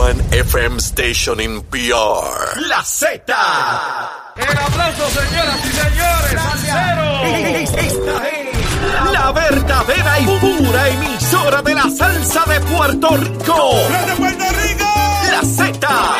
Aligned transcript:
one 0.00 0.20
FM 0.32 0.80
station 0.80 1.40
in 1.40 1.60
PR. 1.70 2.60
La 2.68 2.82
Z. 2.82 3.22
El 4.36 4.58
aplauso, 4.58 5.04
señoras 5.10 5.60
y 5.68 5.72
señores. 5.82 6.36
Es 7.84 7.94
la 9.12 9.32
verdadera 9.32 10.20
y 10.20 10.26
pura 10.38 10.88
emisora 10.88 11.60
de 11.62 11.74
la 11.74 11.90
salsa 11.90 12.44
de 12.46 12.60
Puerto 12.60 13.08
Rico. 13.16 13.74
¡De 14.06 14.14
Puerto 14.16 14.44
Rico! 14.62 14.90
La 15.32 15.42
Z. 15.42 16.19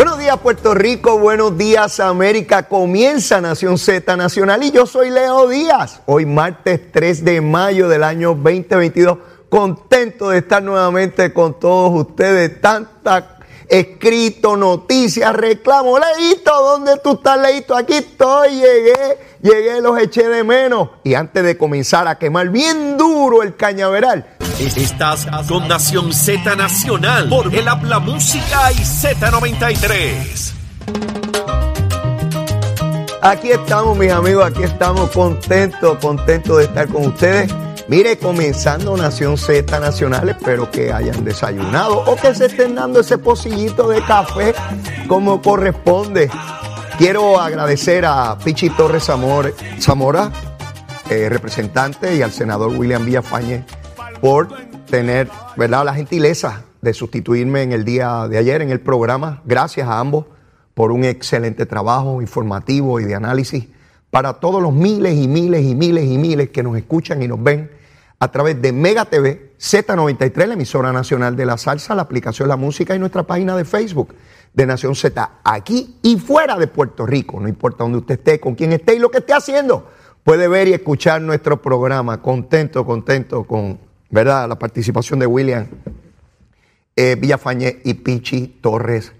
Buenos 0.00 0.18
días 0.18 0.38
Puerto 0.38 0.72
Rico, 0.72 1.18
buenos 1.18 1.58
días 1.58 2.00
América, 2.00 2.62
comienza 2.62 3.38
Nación 3.42 3.76
Z 3.76 4.16
Nacional 4.16 4.62
y 4.62 4.70
yo 4.70 4.86
soy 4.86 5.10
Leo 5.10 5.46
Díaz. 5.46 6.00
Hoy 6.06 6.24
martes 6.24 6.90
3 6.90 7.22
de 7.22 7.42
mayo 7.42 7.86
del 7.86 8.02
año 8.02 8.30
2022, 8.30 9.18
contento 9.50 10.30
de 10.30 10.38
estar 10.38 10.62
nuevamente 10.62 11.34
con 11.34 11.60
todos 11.60 12.06
ustedes. 12.06 12.62
Tanta 12.62 13.40
escrito, 13.68 14.56
noticias, 14.56 15.34
reclamo. 15.34 15.98
Leito, 15.98 16.50
¿dónde 16.50 16.92
tú 17.04 17.12
estás, 17.12 17.38
Leito? 17.38 17.76
Aquí 17.76 17.92
estoy, 17.92 18.56
llegué, 18.56 19.18
llegué, 19.42 19.82
los 19.82 19.98
eché 19.98 20.26
de 20.28 20.42
menos. 20.44 20.88
Y 21.04 21.12
antes 21.12 21.44
de 21.44 21.58
comenzar 21.58 22.08
a 22.08 22.18
quemar 22.18 22.48
bien 22.48 22.96
duro 22.96 23.42
el 23.42 23.54
cañaveral, 23.54 24.26
Estás 24.60 25.26
con 25.48 25.66
Nación 25.68 26.12
Z 26.12 26.54
Nacional 26.54 27.30
por 27.30 27.54
el 27.54 27.66
Habla 27.66 27.98
Música 27.98 28.70
y 28.72 28.76
Z93. 28.76 30.52
Aquí 33.22 33.50
estamos, 33.52 33.96
mis 33.96 34.12
amigos, 34.12 34.44
aquí 34.44 34.62
estamos 34.62 35.08
contentos, 35.12 35.96
contentos 35.98 36.58
de 36.58 36.64
estar 36.64 36.88
con 36.88 37.06
ustedes. 37.06 37.50
Mire, 37.88 38.18
comenzando 38.18 38.94
Nación 38.98 39.38
Z 39.38 39.80
Nacional, 39.80 40.28
espero 40.28 40.70
que 40.70 40.92
hayan 40.92 41.24
desayunado 41.24 41.98
o 42.00 42.16
que 42.16 42.34
se 42.34 42.44
estén 42.46 42.74
dando 42.74 43.00
ese 43.00 43.16
pocillito 43.16 43.88
de 43.88 44.02
café 44.04 44.54
como 45.08 45.40
corresponde. 45.40 46.30
Quiero 46.98 47.40
agradecer 47.40 48.04
a 48.04 48.36
Pichi 48.38 48.68
Torres 48.68 49.08
Zamor- 49.08 49.54
Zamora, 49.80 50.30
eh, 51.08 51.28
representante, 51.30 52.14
y 52.14 52.20
al 52.22 52.30
senador 52.30 52.68
William 52.76 53.06
Villafañe 53.06 53.64
por 54.20 54.48
tener 54.86 55.28
¿verdad? 55.56 55.84
la 55.84 55.94
gentileza 55.94 56.64
de 56.80 56.94
sustituirme 56.94 57.62
en 57.62 57.72
el 57.72 57.84
día 57.84 58.28
de 58.28 58.38
ayer 58.38 58.62
en 58.62 58.70
el 58.70 58.80
programa. 58.80 59.42
Gracias 59.44 59.88
a 59.88 59.98
ambos 59.98 60.26
por 60.74 60.92
un 60.92 61.04
excelente 61.04 61.66
trabajo 61.66 62.22
informativo 62.22 63.00
y 63.00 63.04
de 63.04 63.14
análisis 63.14 63.68
para 64.10 64.34
todos 64.34 64.62
los 64.62 64.72
miles 64.72 65.16
y 65.16 65.28
miles 65.28 65.64
y 65.64 65.74
miles 65.74 66.04
y 66.04 66.18
miles 66.18 66.50
que 66.50 66.62
nos 66.62 66.76
escuchan 66.76 67.22
y 67.22 67.28
nos 67.28 67.42
ven 67.42 67.70
a 68.18 68.30
través 68.30 68.60
de 68.60 68.72
Mega 68.72 69.06
TV, 69.06 69.54
Z93, 69.58 70.46
la 70.46 70.54
emisora 70.54 70.92
nacional 70.92 71.36
de 71.36 71.46
la 71.46 71.56
salsa, 71.56 71.94
la 71.94 72.02
aplicación 72.02 72.48
La 72.48 72.56
Música 72.56 72.94
y 72.94 72.98
nuestra 72.98 73.22
página 73.22 73.56
de 73.56 73.64
Facebook 73.64 74.14
de 74.52 74.66
Nación 74.66 74.94
Z, 74.94 75.30
aquí 75.42 75.96
y 76.02 76.18
fuera 76.18 76.58
de 76.58 76.66
Puerto 76.66 77.06
Rico, 77.06 77.40
no 77.40 77.48
importa 77.48 77.84
dónde 77.84 77.98
usted 77.98 78.16
esté, 78.16 78.40
con 78.40 78.56
quién 78.56 78.72
esté 78.72 78.96
y 78.96 78.98
lo 78.98 79.10
que 79.10 79.18
esté 79.18 79.32
haciendo, 79.32 79.88
puede 80.22 80.48
ver 80.48 80.68
y 80.68 80.74
escuchar 80.74 81.22
nuestro 81.22 81.62
programa. 81.62 82.20
Contento, 82.20 82.84
contento 82.84 83.44
con, 83.44 83.78
¿verdad?, 84.10 84.48
la 84.48 84.58
participación 84.58 85.18
de 85.18 85.26
William 85.26 85.66
eh, 86.96 87.16
Villafañe 87.16 87.80
y 87.84 87.94
Pichi 87.94 88.58
Torres 88.60 89.12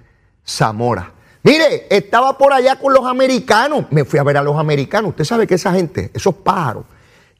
Zamora. 0.46 1.14
Mire, 1.42 1.86
estaba 1.88 2.36
por 2.36 2.52
allá 2.52 2.78
con 2.78 2.92
los 2.92 3.06
americanos. 3.06 3.86
Me 3.90 4.04
fui 4.04 4.18
a 4.18 4.22
ver 4.22 4.36
a 4.36 4.42
los 4.42 4.58
americanos. 4.58 5.10
Usted 5.10 5.24
sabe 5.24 5.46
que 5.46 5.54
esa 5.54 5.72
gente, 5.72 6.10
esos 6.12 6.34
pájaros, 6.34 6.84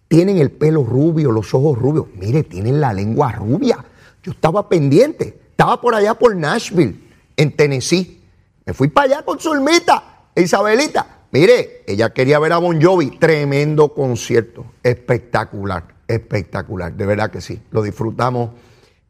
tienen 0.09 0.39
el 0.39 0.51
pelo 0.51 0.83
rubio, 0.83 1.31
los 1.31 1.53
ojos 1.53 1.79
rubios. 1.79 2.07
Mire, 2.15 2.43
tienen 2.45 2.81
la 2.81 2.93
lengua 2.93 3.33
rubia. 3.33 3.85
Yo 4.23 4.33
estaba 4.33 4.69
pendiente. 4.69 5.41
Estaba 5.51 5.79
por 5.81 5.95
allá 5.95 6.15
por 6.15 6.35
Nashville, 6.35 6.99
en 7.37 7.55
Tennessee. 7.55 8.23
Me 8.65 8.73
fui 8.73 8.89
para 8.89 9.07
allá 9.07 9.23
con 9.23 9.39
Zulmita, 9.39 10.29
Isabelita. 10.35 11.27
Mire, 11.33 11.85
ella 11.87 12.15
quería 12.15 12.39
ver 12.39 12.55
a 12.55 12.59
Bon 12.59 12.81
Jovi. 12.81 13.19
Tremendo 13.19 13.93
concierto. 13.93 14.65
Espectacular, 14.83 15.85
espectacular. 16.15 16.93
De 16.93 17.07
verdad 17.07 17.31
que 17.31 17.41
sí. 17.41 17.61
Lo 17.71 17.83
disfrutamos 17.83 18.51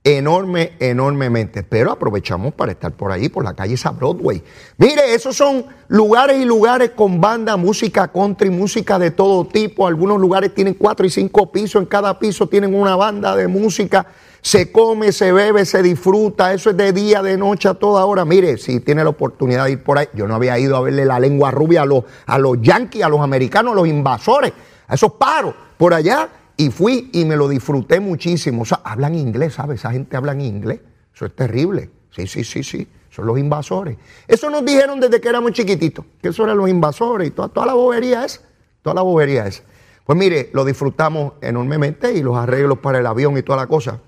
enorme, 0.02 0.72
enormemente. 0.78 1.62
Pero 1.62 1.92
aprovechamos 1.92 2.54
para 2.54 2.72
estar 2.72 2.92
por 2.92 3.12
ahí, 3.12 3.28
por 3.28 3.44
la 3.44 3.54
calle 3.54 3.74
esa 3.74 3.90
Broadway. 3.90 4.42
Mire, 4.78 5.14
esos 5.14 5.36
son 5.36 5.66
lugares 5.88 6.40
y 6.40 6.44
lugares 6.44 6.90
con 6.90 7.20
banda, 7.20 7.56
música 7.56 8.08
country, 8.08 8.50
música 8.50 8.98
de 8.98 9.10
todo 9.10 9.46
tipo. 9.46 9.86
Algunos 9.86 10.20
lugares 10.20 10.54
tienen 10.54 10.74
cuatro 10.74 11.06
y 11.06 11.10
cinco 11.10 11.52
pisos, 11.52 11.82
en 11.82 11.86
cada 11.86 12.18
piso 12.18 12.48
tienen 12.48 12.74
una 12.74 12.96
banda 12.96 13.36
de 13.36 13.48
música. 13.48 14.06
Se 14.42 14.72
come, 14.72 15.12
se 15.12 15.32
bebe, 15.32 15.66
se 15.66 15.82
disfruta. 15.82 16.54
Eso 16.54 16.70
es 16.70 16.76
de 16.76 16.94
día, 16.94 17.22
de 17.22 17.36
noche, 17.36 17.68
a 17.68 17.74
toda 17.74 18.06
hora. 18.06 18.24
Mire, 18.24 18.56
si 18.56 18.80
tiene 18.80 19.04
la 19.04 19.10
oportunidad 19.10 19.66
de 19.66 19.72
ir 19.72 19.82
por 19.82 19.98
ahí, 19.98 20.08
yo 20.14 20.26
no 20.26 20.34
había 20.34 20.58
ido 20.58 20.76
a 20.76 20.80
verle 20.80 21.04
la 21.04 21.20
lengua 21.20 21.50
rubia 21.50 21.82
a 21.82 21.86
los, 21.86 22.04
a 22.24 22.38
los 22.38 22.56
yanquis, 22.62 23.02
a 23.02 23.10
los 23.10 23.20
americanos, 23.20 23.72
a 23.72 23.76
los 23.76 23.86
invasores, 23.86 24.54
a 24.88 24.94
esos 24.94 25.12
paros 25.12 25.54
por 25.76 25.92
allá. 25.92 26.39
Y 26.60 26.68
fui 26.68 27.08
y 27.14 27.24
me 27.24 27.36
lo 27.36 27.48
disfruté 27.48 28.00
muchísimo. 28.00 28.62
O 28.62 28.64
sea, 28.66 28.82
hablan 28.84 29.14
inglés, 29.14 29.54
¿sabes? 29.54 29.80
Esa 29.80 29.92
gente 29.92 30.14
habla 30.18 30.34
inglés. 30.34 30.80
Eso 31.14 31.24
es 31.24 31.34
terrible. 31.34 31.88
Sí, 32.10 32.26
sí, 32.26 32.44
sí, 32.44 32.62
sí. 32.62 32.86
Son 33.08 33.24
los 33.24 33.38
invasores. 33.38 33.96
Eso 34.28 34.50
nos 34.50 34.62
dijeron 34.62 35.00
desde 35.00 35.22
que 35.22 35.30
éramos 35.30 35.52
chiquititos, 35.52 36.04
que 36.20 36.28
eso 36.28 36.44
eran 36.44 36.58
los 36.58 36.68
invasores 36.68 37.28
y 37.28 37.30
toda, 37.30 37.48
toda 37.48 37.64
la 37.64 37.72
bobería 37.72 38.26
es. 38.26 38.44
Toda 38.82 38.92
la 38.92 39.00
bobería 39.00 39.46
es. 39.46 39.62
Pues 40.04 40.18
mire, 40.18 40.50
lo 40.52 40.66
disfrutamos 40.66 41.32
enormemente 41.40 42.12
y 42.12 42.22
los 42.22 42.36
arreglos 42.36 42.80
para 42.80 42.98
el 42.98 43.06
avión 43.06 43.38
y 43.38 43.42
toda 43.42 43.56
la 43.56 43.66
cosa. 43.66 43.98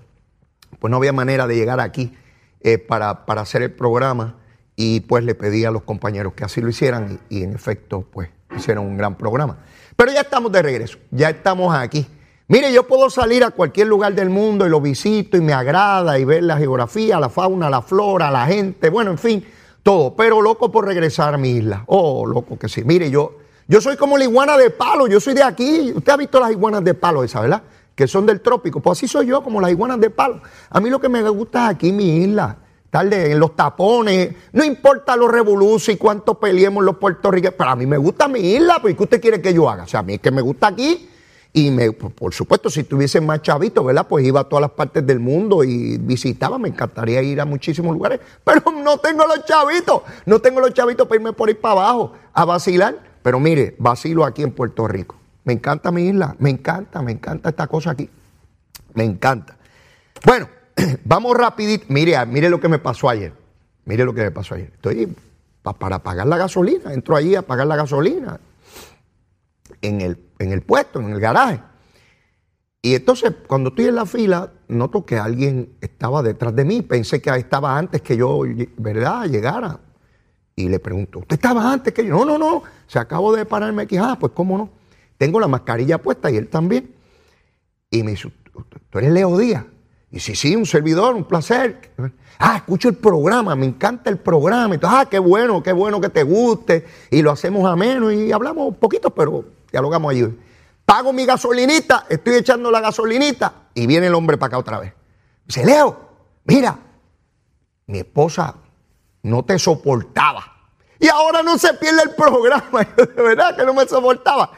Pues 0.77 0.91
no 0.91 0.97
había 0.97 1.11
manera 1.11 1.47
de 1.47 1.55
llegar 1.55 1.79
aquí 1.79 2.13
eh, 2.61 2.77
para, 2.77 3.25
para 3.25 3.41
hacer 3.41 3.63
el 3.63 3.71
programa 3.71 4.35
y 4.75 4.99
pues 4.99 5.23
le 5.23 5.33
pedí 5.33 5.65
a 5.65 5.71
los 5.71 5.81
compañeros 5.81 6.33
que 6.33 6.43
así 6.43 6.61
lo 6.61 6.69
hicieran 6.69 7.19
y 7.29 7.41
en 7.41 7.55
efecto 7.55 8.05
pues 8.13 8.29
hicieron 8.55 8.85
un 8.85 8.95
gran 8.95 9.17
programa. 9.17 9.57
Pero 9.95 10.11
ya 10.11 10.21
estamos 10.21 10.51
de 10.51 10.61
regreso, 10.61 10.99
ya 11.09 11.31
estamos 11.31 11.75
aquí. 11.75 12.05
Mire, 12.47 12.73
yo 12.73 12.83
puedo 12.85 13.09
salir 13.09 13.43
a 13.43 13.51
cualquier 13.51 13.87
lugar 13.87 14.13
del 14.13 14.29
mundo 14.29 14.65
y 14.65 14.69
lo 14.69 14.81
visito 14.81 15.37
y 15.37 15.41
me 15.41 15.53
agrada 15.53 16.19
y 16.19 16.25
ver 16.25 16.43
la 16.43 16.57
geografía, 16.57 17.19
la 17.19 17.29
fauna, 17.29 17.69
la 17.69 17.81
flora, 17.81 18.29
la 18.29 18.45
gente, 18.45 18.89
bueno, 18.89 19.11
en 19.11 19.17
fin, 19.17 19.45
todo. 19.81 20.15
Pero 20.15 20.41
loco 20.41 20.71
por 20.71 20.85
regresar 20.85 21.33
a 21.33 21.37
mi 21.37 21.51
isla. 21.51 21.83
Oh, 21.87 22.25
loco 22.25 22.59
que 22.59 22.67
sí. 22.67 22.83
Mire, 22.83 23.09
yo, 23.09 23.37
yo 23.67 23.79
soy 23.79 23.95
como 23.95 24.17
la 24.17 24.25
iguana 24.25 24.57
de 24.57 24.69
palo, 24.69 25.07
yo 25.07 25.19
soy 25.21 25.33
de 25.33 25.43
aquí. 25.43 25.93
Usted 25.95 26.11
ha 26.11 26.17
visto 26.17 26.39
las 26.39 26.51
iguanas 26.51 26.83
de 26.83 26.93
palo 26.93 27.23
esa, 27.23 27.39
¿verdad? 27.41 27.63
Que 27.95 28.07
son 28.07 28.25
del 28.25 28.41
trópico. 28.41 28.81
Pues 28.81 28.99
así 28.99 29.07
soy 29.07 29.27
yo, 29.27 29.41
como 29.41 29.61
las 29.61 29.71
iguanas 29.71 29.99
de 30.01 30.09
palo. 30.09 30.41
A 30.69 30.79
mí 30.81 30.89
lo 30.89 30.99
que 30.99 31.07
me 31.09 31.21
gusta 31.29 31.65
es 31.69 31.75
aquí 31.75 31.91
mi 31.93 32.17
isla. 32.17 32.57
Estar 32.85 33.09
de- 33.09 33.31
en 33.31 33.39
los 33.39 33.55
tapones, 33.55 34.35
no 34.51 34.63
importa 34.65 35.15
los 35.15 35.31
revoluciones 35.31 35.95
y 35.95 35.97
cuánto 35.97 36.35
peleemos 36.39 36.83
los 36.83 36.97
puertorriqueños, 36.97 37.55
pero 37.57 37.69
a 37.71 37.75
mí 37.75 37.87
me 37.87 37.97
gusta 37.97 38.27
mi 38.27 38.39
isla, 38.39 38.77
pues 38.81 38.95
¿qué 38.95 39.03
usted 39.03 39.21
quiere 39.21 39.41
que 39.41 39.53
yo 39.53 39.67
haga? 39.69 39.83
O 39.83 39.87
sea, 39.87 40.01
a 40.01 40.03
mí 40.03 40.15
es 40.15 40.19
que 40.19 40.29
me 40.29 40.41
gusta 40.41 40.67
aquí 40.67 41.09
y 41.55 41.69
me, 41.69 41.91
por 41.91 42.33
supuesto, 42.33 42.69
si 42.71 42.83
tuviese 42.83 43.21
más 43.21 43.43
chavitos, 43.43 43.85
¿verdad? 43.85 44.07
Pues 44.07 44.25
iba 44.25 44.39
a 44.39 44.43
todas 44.45 44.61
las 44.61 44.71
partes 44.71 45.05
del 45.05 45.19
mundo 45.19 45.63
y 45.63 45.97
visitaba, 45.99 46.57
me 46.57 46.69
encantaría 46.69 47.21
ir 47.21 47.39
a 47.39 47.45
muchísimos 47.45 47.93
lugares, 47.93 48.19
pero 48.43 48.63
no 48.71 48.97
tengo 48.97 49.25
los 49.27 49.45
chavitos, 49.45 50.01
no 50.25 50.39
tengo 50.39 50.59
los 50.59 50.73
chavitos 50.73 51.07
para 51.07 51.21
irme 51.21 51.33
por 51.33 51.49
ahí 51.49 51.53
para 51.55 51.73
abajo 51.73 52.13
a 52.33 52.45
vacilar. 52.45 53.13
Pero 53.21 53.39
mire, 53.39 53.75
vacilo 53.79 54.25
aquí 54.25 54.41
en 54.43 54.51
Puerto 54.51 54.85
Rico. 54.87 55.15
Me 55.45 55.53
encanta 55.53 55.91
mi 55.91 56.07
isla, 56.07 56.35
me 56.39 56.49
encanta, 56.49 57.01
me 57.01 57.11
encanta 57.13 57.49
esta 57.49 57.67
cosa 57.67 57.91
aquí. 57.91 58.09
Me 58.95 59.03
encanta. 59.03 59.55
Bueno, 60.25 60.49
vamos 61.05 61.37
rapidito. 61.37 61.85
Mire, 61.87 62.25
mire 62.25 62.49
lo 62.49 62.59
que 62.59 62.67
me 62.67 62.79
pasó 62.79 63.07
ayer. 63.09 63.31
Mire 63.85 64.03
lo 64.05 64.13
que 64.13 64.23
me 64.23 64.31
pasó 64.31 64.55
ayer. 64.55 64.71
Estoy 64.73 65.15
pa- 65.61 65.73
para 65.73 65.99
pagar 65.99 66.27
la 66.27 66.37
gasolina. 66.37 66.93
Entro 66.93 67.15
allí 67.15 67.35
a 67.35 67.43
pagar 67.43 67.67
la 67.67 67.75
gasolina 67.77 68.39
en 69.83 70.01
el, 70.01 70.17
en 70.39 70.51
el 70.51 70.61
puesto, 70.61 70.99
en 70.99 71.09
el 71.09 71.19
garaje. 71.19 71.61
Y 72.81 72.95
entonces, 72.95 73.33
cuando 73.47 73.69
estoy 73.69 73.85
en 73.85 73.95
la 73.95 74.05
fila, 74.05 74.51
noto 74.67 75.05
que 75.05 75.17
alguien 75.17 75.77
estaba 75.79 76.21
detrás 76.21 76.55
de 76.55 76.65
mí. 76.65 76.81
Pensé 76.81 77.21
que 77.21 77.29
estaba 77.29 77.77
antes 77.77 78.01
que 78.01 78.17
yo, 78.17 78.41
¿verdad?, 78.77 79.25
llegara. 79.27 79.79
Y 80.55 80.67
le 80.67 80.79
pregunto, 80.79 81.19
¿usted 81.19 81.35
estaba 81.35 81.71
antes 81.71 81.93
que 81.93 82.05
yo? 82.05 82.13
No, 82.13 82.25
no, 82.25 82.37
no. 82.37 82.63
Se 82.87 82.99
acabo 82.99 83.33
de 83.33 83.45
pararme 83.45 83.83
aquí. 83.83 83.97
Ah, 83.97 84.17
pues 84.19 84.33
cómo 84.35 84.57
no. 84.57 84.69
Tengo 85.17 85.39
la 85.39 85.47
mascarilla 85.47 85.97
puesta 85.97 86.29
y 86.29 86.37
él 86.37 86.49
también. 86.49 86.93
Y 87.89 88.03
me 88.03 88.11
dice, 88.11 88.31
¿tú 88.89 88.97
eres 88.99 89.11
Leo 89.11 89.37
Díaz? 89.37 89.65
Y 90.11 90.19
sí, 90.19 90.35
sí, 90.35 90.55
un 90.55 90.65
servidor, 90.65 91.15
un 91.15 91.23
placer. 91.23 91.91
Ah, 92.37 92.57
escucho 92.57 92.89
el 92.89 92.95
programa, 92.95 93.55
me 93.55 93.65
encanta 93.65 94.09
el 94.09 94.17
programa. 94.17 94.75
Entonces, 94.75 94.99
ah, 95.01 95.07
qué 95.09 95.19
bueno, 95.19 95.63
qué 95.63 95.71
bueno 95.71 96.01
que 96.01 96.09
te 96.09 96.23
guste. 96.23 96.85
Y 97.09 97.21
lo 97.21 97.31
hacemos 97.31 97.65
a 97.65 97.75
menos 97.75 98.13
y 98.13 98.31
hablamos 98.31 98.67
un 98.67 98.75
poquito, 98.75 99.09
pero 99.09 99.45
dialogamos 99.73 100.11
allí. 100.11 100.39
Pago 100.85 101.11
mi 101.11 101.25
gasolinita, 101.25 102.05
estoy 102.07 102.35
echando 102.35 102.69
la 102.69 102.79
gasolinita 102.79 103.69
y 103.73 103.87
viene 103.87 104.07
el 104.07 104.13
hombre 104.13 104.37
para 104.37 104.47
acá 104.47 104.57
otra 104.59 104.79
vez. 104.79 104.93
Dice, 105.45 105.65
Leo, 105.65 106.09
mira, 106.45 106.77
mi 107.87 107.97
esposa 107.97 108.55
no 109.23 109.43
te 109.43 109.57
soportaba. 109.57 110.43
Y 110.99 111.07
ahora 111.07 111.41
no 111.41 111.57
se 111.57 111.73
pierde 111.73 112.03
el 112.03 112.11
programa. 112.11 112.83
de 112.97 113.21
verdad 113.21 113.57
que 113.57 113.65
no 113.65 113.73
me 113.73 113.87
soportaba. 113.87 114.51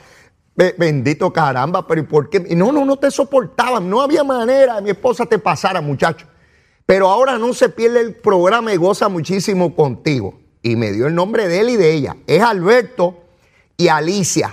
Bendito 0.55 1.33
caramba, 1.33 1.87
pero 1.87 2.01
¿y 2.01 2.05
por 2.05 2.29
qué? 2.29 2.39
No, 2.55 2.71
no, 2.71 2.85
no 2.85 2.97
te 2.97 3.09
soportaba. 3.09 3.79
No 3.79 4.01
había 4.01 4.23
manera 4.23 4.75
de 4.75 4.81
mi 4.81 4.89
esposa 4.89 5.25
te 5.25 5.39
pasara, 5.39 5.81
muchacho. 5.81 6.27
Pero 6.85 7.09
ahora 7.09 7.37
no 7.37 7.53
se 7.53 7.69
pierde 7.69 8.01
el 8.01 8.15
programa 8.15 8.73
y 8.73 8.77
goza 8.77 9.07
muchísimo 9.07 9.75
contigo. 9.75 10.39
Y 10.61 10.75
me 10.75 10.91
dio 10.91 11.07
el 11.07 11.15
nombre 11.15 11.47
de 11.47 11.61
él 11.61 11.69
y 11.69 11.77
de 11.77 11.93
ella. 11.93 12.17
Es 12.27 12.41
Alberto 12.41 13.23
y 13.77 13.87
Alicia. 13.87 14.51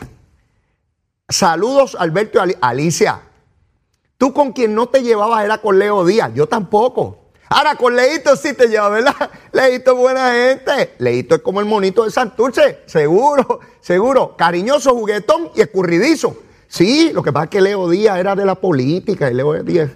Saludos, 1.32 1.96
Alberto 1.98 2.44
y 2.46 2.54
Alicia. 2.60 3.20
Tú 4.18 4.32
con 4.32 4.52
quien 4.52 4.74
no 4.74 4.86
te 4.86 5.02
llevabas 5.02 5.44
era 5.44 5.58
con 5.58 5.78
Leo 5.78 6.04
Díaz. 6.04 6.30
Yo 6.34 6.46
tampoco. 6.46 7.18
Ahora, 7.48 7.74
con 7.74 7.96
Leito 7.96 8.36
sí 8.36 8.54
te 8.54 8.68
lleva, 8.68 8.88
¿verdad? 8.88 9.14
Leito 9.52 9.92
es 9.92 9.98
buena 9.98 10.32
gente. 10.32 10.94
Leito 10.98 11.34
es 11.34 11.42
como 11.42 11.60
el 11.60 11.66
monito 11.66 12.04
de 12.04 12.10
Santurce, 12.10 12.80
seguro, 12.86 13.60
seguro. 13.80 14.36
Cariñoso, 14.36 14.94
juguetón 14.94 15.50
y 15.54 15.62
escurridizo. 15.62 16.36
Sí, 16.68 17.10
lo 17.12 17.22
que 17.22 17.32
pasa 17.32 17.44
es 17.44 17.50
que 17.50 17.60
Leo 17.60 17.88
Díaz 17.88 18.18
era 18.18 18.34
de 18.34 18.46
la 18.46 18.54
política 18.54 19.30
y 19.30 19.34
Leo 19.34 19.62
Díaz 19.62 19.90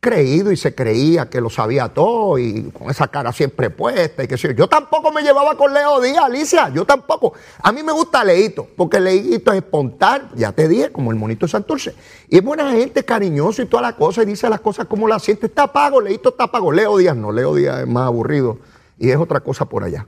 creído 0.00 0.52
y 0.52 0.56
se 0.56 0.74
creía 0.74 1.28
que 1.28 1.40
lo 1.40 1.50
sabía 1.50 1.88
todo 1.88 2.38
y 2.38 2.70
con 2.70 2.88
esa 2.88 3.08
cara 3.08 3.32
siempre 3.32 3.68
puesta 3.70 4.22
y 4.22 4.28
que 4.28 4.36
yo. 4.36 4.50
Yo 4.52 4.68
tampoco 4.68 5.10
me 5.10 5.22
llevaba 5.22 5.56
con 5.56 5.74
Leo 5.74 6.00
Díaz, 6.00 6.24
Alicia, 6.24 6.68
yo 6.68 6.84
tampoco. 6.84 7.32
A 7.60 7.72
mí 7.72 7.82
me 7.82 7.92
gusta 7.92 8.22
Leito, 8.22 8.68
porque 8.76 9.00
Leito 9.00 9.52
es 9.52 9.58
espontáneo, 9.58 10.28
ya 10.36 10.52
te 10.52 10.68
dije, 10.68 10.92
como 10.92 11.10
el 11.10 11.16
monito 11.16 11.46
de 11.46 11.52
Santurce. 11.52 11.94
Y 12.28 12.38
es 12.38 12.44
buena 12.44 12.70
gente, 12.70 13.04
cariñoso 13.04 13.62
y 13.62 13.66
toda 13.66 13.82
la 13.82 13.96
cosa, 13.96 14.22
y 14.22 14.26
dice 14.26 14.48
las 14.48 14.60
cosas 14.60 14.86
como 14.86 15.08
las 15.08 15.22
siente. 15.22 15.46
Está 15.46 15.72
pago, 15.72 16.00
Leito 16.00 16.28
está 16.28 16.46
pago. 16.46 16.70
Leo 16.70 16.96
Díaz 16.96 17.16
no, 17.16 17.32
Leo 17.32 17.54
Díaz 17.54 17.80
es 17.80 17.88
más 17.88 18.06
aburrido 18.06 18.58
y 18.98 19.10
es 19.10 19.16
otra 19.16 19.40
cosa 19.40 19.64
por 19.64 19.82
allá. 19.82 20.06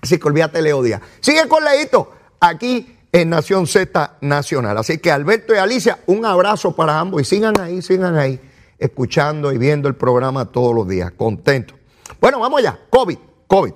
Así 0.00 0.18
que 0.18 0.26
olvídate 0.26 0.60
Leo 0.60 0.82
Díaz. 0.82 1.00
Sigue 1.20 1.46
con 1.46 1.64
Leito, 1.64 2.10
aquí 2.40 2.98
en 3.12 3.30
Nación 3.30 3.68
Z 3.68 4.16
Nacional. 4.20 4.78
Así 4.78 4.98
que 4.98 5.12
Alberto 5.12 5.54
y 5.54 5.58
Alicia, 5.58 6.00
un 6.06 6.26
abrazo 6.26 6.74
para 6.74 6.98
ambos 6.98 7.22
y 7.22 7.24
sigan 7.24 7.60
ahí, 7.60 7.82
sigan 7.82 8.16
ahí 8.16 8.40
escuchando 8.82 9.52
y 9.52 9.58
viendo 9.58 9.88
el 9.88 9.94
programa 9.94 10.46
todos 10.46 10.74
los 10.74 10.88
días. 10.88 11.12
Contento. 11.12 11.74
Bueno, 12.20 12.40
vamos 12.40 12.58
allá. 12.58 12.78
COVID, 12.90 13.18
COVID. 13.46 13.72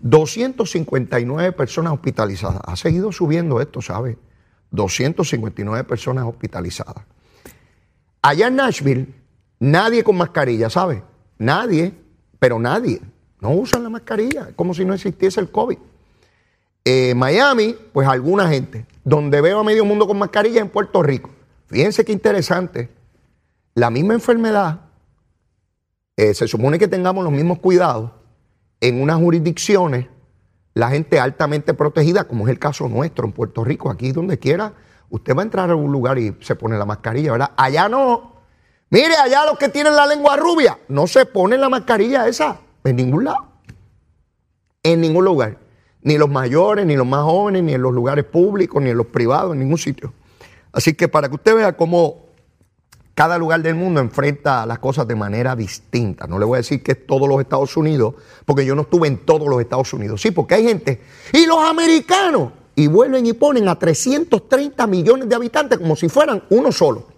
259 0.00 1.52
personas 1.52 1.92
hospitalizadas. 1.92 2.60
Ha 2.64 2.76
seguido 2.76 3.12
subiendo 3.12 3.60
esto, 3.60 3.80
¿sabe? 3.80 4.18
259 4.70 5.84
personas 5.84 6.24
hospitalizadas. 6.24 7.04
Allá 8.20 8.48
en 8.48 8.56
Nashville, 8.56 9.14
nadie 9.60 10.02
con 10.02 10.16
mascarilla, 10.16 10.68
¿sabe? 10.70 11.02
Nadie, 11.38 11.94
pero 12.38 12.58
nadie. 12.58 13.00
No 13.40 13.50
usan 13.52 13.84
la 13.84 13.90
mascarilla, 13.90 14.50
como 14.56 14.74
si 14.74 14.84
no 14.84 14.94
existiese 14.94 15.40
el 15.40 15.50
COVID. 15.50 15.78
Eh, 16.84 17.14
Miami, 17.14 17.76
pues 17.92 18.08
alguna 18.08 18.48
gente. 18.48 18.86
Donde 19.04 19.40
veo 19.40 19.60
a 19.60 19.64
medio 19.64 19.84
mundo 19.84 20.06
con 20.06 20.18
mascarilla 20.18 20.60
en 20.60 20.68
Puerto 20.68 21.02
Rico. 21.02 21.30
Fíjense 21.68 22.04
qué 22.04 22.12
interesante 22.12 22.97
la 23.78 23.90
misma 23.90 24.14
enfermedad, 24.14 24.80
eh, 26.16 26.34
se 26.34 26.48
supone 26.48 26.80
que 26.80 26.88
tengamos 26.88 27.22
los 27.22 27.32
mismos 27.32 27.60
cuidados 27.60 28.10
en 28.80 29.00
unas 29.00 29.18
jurisdicciones, 29.18 30.06
la 30.74 30.90
gente 30.90 31.20
altamente 31.20 31.74
protegida, 31.74 32.24
como 32.24 32.46
es 32.46 32.50
el 32.50 32.58
caso 32.58 32.88
nuestro 32.88 33.26
en 33.26 33.32
Puerto 33.32 33.62
Rico, 33.62 33.88
aquí 33.88 34.10
donde 34.10 34.38
quiera, 34.38 34.72
usted 35.10 35.36
va 35.36 35.42
a 35.42 35.44
entrar 35.44 35.70
a 35.70 35.76
un 35.76 35.92
lugar 35.92 36.18
y 36.18 36.36
se 36.40 36.56
pone 36.56 36.76
la 36.76 36.86
mascarilla, 36.86 37.32
¿verdad? 37.32 37.52
Allá 37.56 37.88
no. 37.88 38.32
Mire, 38.90 39.14
allá 39.14 39.44
los 39.44 39.58
que 39.58 39.68
tienen 39.68 39.94
la 39.94 40.06
lengua 40.06 40.36
rubia, 40.36 40.78
no 40.88 41.06
se 41.06 41.24
ponen 41.24 41.60
la 41.60 41.68
mascarilla 41.68 42.26
esa 42.26 42.60
en 42.82 42.96
ningún 42.96 43.24
lado. 43.24 43.46
En 44.82 45.00
ningún 45.00 45.24
lugar. 45.24 45.58
Ni 46.02 46.18
los 46.18 46.28
mayores, 46.28 46.84
ni 46.84 46.96
los 46.96 47.06
más 47.06 47.22
jóvenes, 47.22 47.62
ni 47.62 47.74
en 47.74 47.82
los 47.82 47.92
lugares 47.92 48.24
públicos, 48.24 48.82
ni 48.82 48.90
en 48.90 48.96
los 48.96 49.06
privados, 49.06 49.52
en 49.52 49.60
ningún 49.60 49.78
sitio. 49.78 50.12
Así 50.72 50.94
que 50.94 51.06
para 51.06 51.28
que 51.28 51.36
usted 51.36 51.54
vea 51.54 51.76
cómo 51.76 52.27
cada 53.18 53.36
lugar 53.36 53.62
del 53.62 53.74
mundo 53.74 53.98
enfrenta 53.98 54.64
las 54.64 54.78
cosas 54.78 55.08
de 55.08 55.16
manera 55.16 55.56
distinta. 55.56 56.28
No 56.28 56.38
le 56.38 56.44
voy 56.44 56.54
a 56.54 56.58
decir 56.58 56.84
que 56.84 56.92
es 56.92 57.04
todos 57.04 57.28
los 57.28 57.40
Estados 57.40 57.76
Unidos, 57.76 58.14
porque 58.46 58.64
yo 58.64 58.76
no 58.76 58.82
estuve 58.82 59.08
en 59.08 59.18
todos 59.26 59.48
los 59.48 59.60
Estados 59.60 59.92
Unidos. 59.92 60.22
Sí, 60.22 60.30
porque 60.30 60.54
hay 60.54 60.62
gente. 60.62 61.02
Y 61.32 61.44
los 61.44 61.58
americanos. 61.58 62.52
Y 62.76 62.86
vuelven 62.86 63.26
y 63.26 63.32
ponen 63.32 63.66
a 63.66 63.76
330 63.76 64.86
millones 64.86 65.28
de 65.28 65.34
habitantes 65.34 65.78
como 65.78 65.96
si 65.96 66.08
fueran 66.08 66.44
uno 66.50 66.70
solo. 66.70 67.08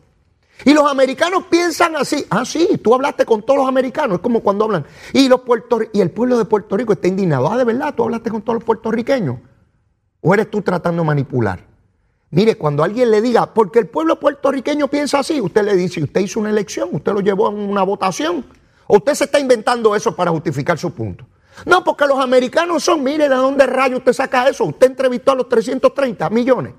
Y 0.65 0.73
los 0.73 0.91
americanos 0.91 1.45
piensan 1.51 1.95
así. 1.97 2.25
Ah, 2.31 2.47
sí, 2.47 2.81
tú 2.83 2.95
hablaste 2.95 3.27
con 3.27 3.43
todos 3.43 3.59
los 3.59 3.69
americanos. 3.69 4.15
Es 4.15 4.21
como 4.23 4.41
cuando 4.41 4.65
hablan. 4.65 4.87
Y, 5.13 5.29
los 5.29 5.43
Puerto, 5.43 5.81
y 5.93 6.01
el 6.01 6.11
pueblo 6.11 6.39
de 6.39 6.47
Puerto 6.47 6.79
Rico 6.79 6.95
está 6.95 7.09
indignado. 7.09 7.53
Ah, 7.53 7.59
de 7.59 7.65
verdad, 7.65 7.93
tú 7.95 8.05
hablaste 8.05 8.31
con 8.31 8.41
todos 8.41 8.55
los 8.55 8.65
puertorriqueños. 8.65 9.37
¿O 10.23 10.33
eres 10.33 10.51
tú 10.51 10.63
tratando 10.63 11.03
de 11.03 11.09
manipular? 11.09 11.70
Mire, 12.33 12.57
cuando 12.57 12.85
alguien 12.85 13.11
le 13.11 13.21
diga, 13.21 13.53
porque 13.53 13.81
el 13.81 13.89
pueblo 13.89 14.21
puertorriqueño 14.21 14.87
piensa 14.89 15.19
así, 15.19 15.41
usted 15.41 15.65
le 15.65 15.75
dice, 15.75 16.03
usted 16.03 16.21
hizo 16.21 16.39
una 16.39 16.51
elección, 16.51 16.89
usted 16.93 17.13
lo 17.13 17.21
llevó 17.21 17.49
a 17.49 17.51
una 17.51 17.83
votación, 17.83 18.47
o 18.87 18.97
usted 18.99 19.15
se 19.15 19.25
está 19.25 19.41
inventando 19.41 19.97
eso 19.97 20.15
para 20.15 20.31
justificar 20.31 20.79
su 20.79 20.93
punto. 20.93 21.27
No, 21.67 21.83
porque 21.83 22.07
los 22.07 22.19
americanos 22.21 22.85
son, 22.85 23.03
mire, 23.03 23.29
¿de 23.29 23.35
dónde 23.35 23.67
rayo 23.67 23.97
usted 23.97 24.13
saca 24.13 24.49
eso? 24.49 24.65
Usted 24.65 24.89
entrevistó 24.89 25.33
a 25.33 25.35
los 25.35 25.49
330 25.49 26.31
millones. 26.31 26.75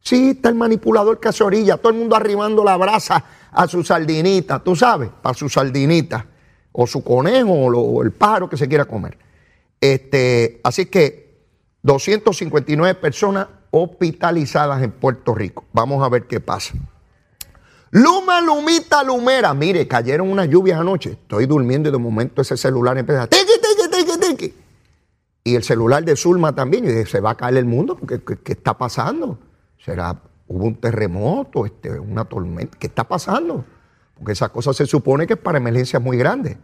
Sí, 0.00 0.30
está 0.30 0.50
el 0.50 0.54
manipulador 0.54 1.18
que 1.18 1.30
orilla, 1.42 1.78
todo 1.78 1.92
el 1.92 1.98
mundo 1.98 2.14
arribando 2.14 2.62
la 2.62 2.76
brasa 2.76 3.24
a 3.50 3.66
su 3.66 3.82
sardinita, 3.82 4.60
tú 4.60 4.76
sabes, 4.76 5.10
para 5.20 5.34
su 5.34 5.48
sardinita, 5.48 6.24
o 6.70 6.86
su 6.86 7.02
conejo, 7.02 7.50
o, 7.50 8.02
el 8.04 8.12
pájaro 8.12 8.48
que 8.48 8.56
se 8.56 8.68
quiera 8.68 8.84
comer. 8.84 9.18
Este, 9.80 10.60
así 10.62 10.86
que 10.86 11.40
259 11.82 12.94
personas 12.94 13.48
hospitalizadas 13.70 14.82
en 14.82 14.92
Puerto 14.92 15.34
Rico. 15.34 15.64
Vamos 15.72 16.04
a 16.04 16.08
ver 16.08 16.26
qué 16.26 16.40
pasa. 16.40 16.74
Luma, 17.90 18.40
lumita, 18.40 19.02
lumera. 19.02 19.54
Mire, 19.54 19.86
cayeron 19.88 20.30
unas 20.30 20.48
lluvias 20.48 20.78
anoche. 20.78 21.12
Estoy 21.12 21.46
durmiendo 21.46 21.88
y 21.88 21.92
de 21.92 21.98
momento 21.98 22.42
ese 22.42 22.56
celular 22.56 22.98
empieza. 22.98 23.28
Y 25.44 25.54
el 25.54 25.62
celular 25.62 26.04
de 26.04 26.16
Zulma 26.16 26.54
también. 26.54 26.84
Y 26.84 26.88
dice, 26.88 27.06
se 27.06 27.20
va 27.20 27.30
a 27.30 27.34
caer 27.36 27.56
el 27.56 27.64
mundo. 27.64 27.96
porque 27.96 28.20
¿qué, 28.42 28.52
está 28.52 28.76
pasando? 28.76 29.38
¿Será, 29.82 30.20
hubo 30.48 30.64
un 30.64 30.74
terremoto, 30.74 31.64
este, 31.64 31.98
una 31.98 32.24
tormenta? 32.24 32.76
¿Qué 32.78 32.88
está 32.88 33.04
pasando? 33.04 33.64
Porque 34.14 34.32
esa 34.32 34.48
cosa 34.48 34.74
se 34.74 34.86
supone 34.86 35.26
que 35.26 35.34
es 35.34 35.38
para 35.38 35.58
emergencias 35.58 36.02
muy 36.02 36.18
grandes. 36.18 36.58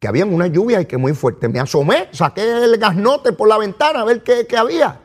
Que 0.00 0.08
habían 0.08 0.32
una 0.32 0.46
lluvia 0.46 0.80
y 0.80 0.86
que 0.86 0.96
muy 0.96 1.12
fuerte. 1.12 1.48
Me 1.48 1.60
asomé, 1.60 2.08
saqué 2.12 2.64
el 2.64 2.76
gasnote 2.78 3.32
por 3.32 3.48
la 3.48 3.58
ventana 3.58 4.00
a 4.00 4.04
ver 4.04 4.22
qué, 4.22 4.46
qué 4.46 4.56
había. 4.56 5.03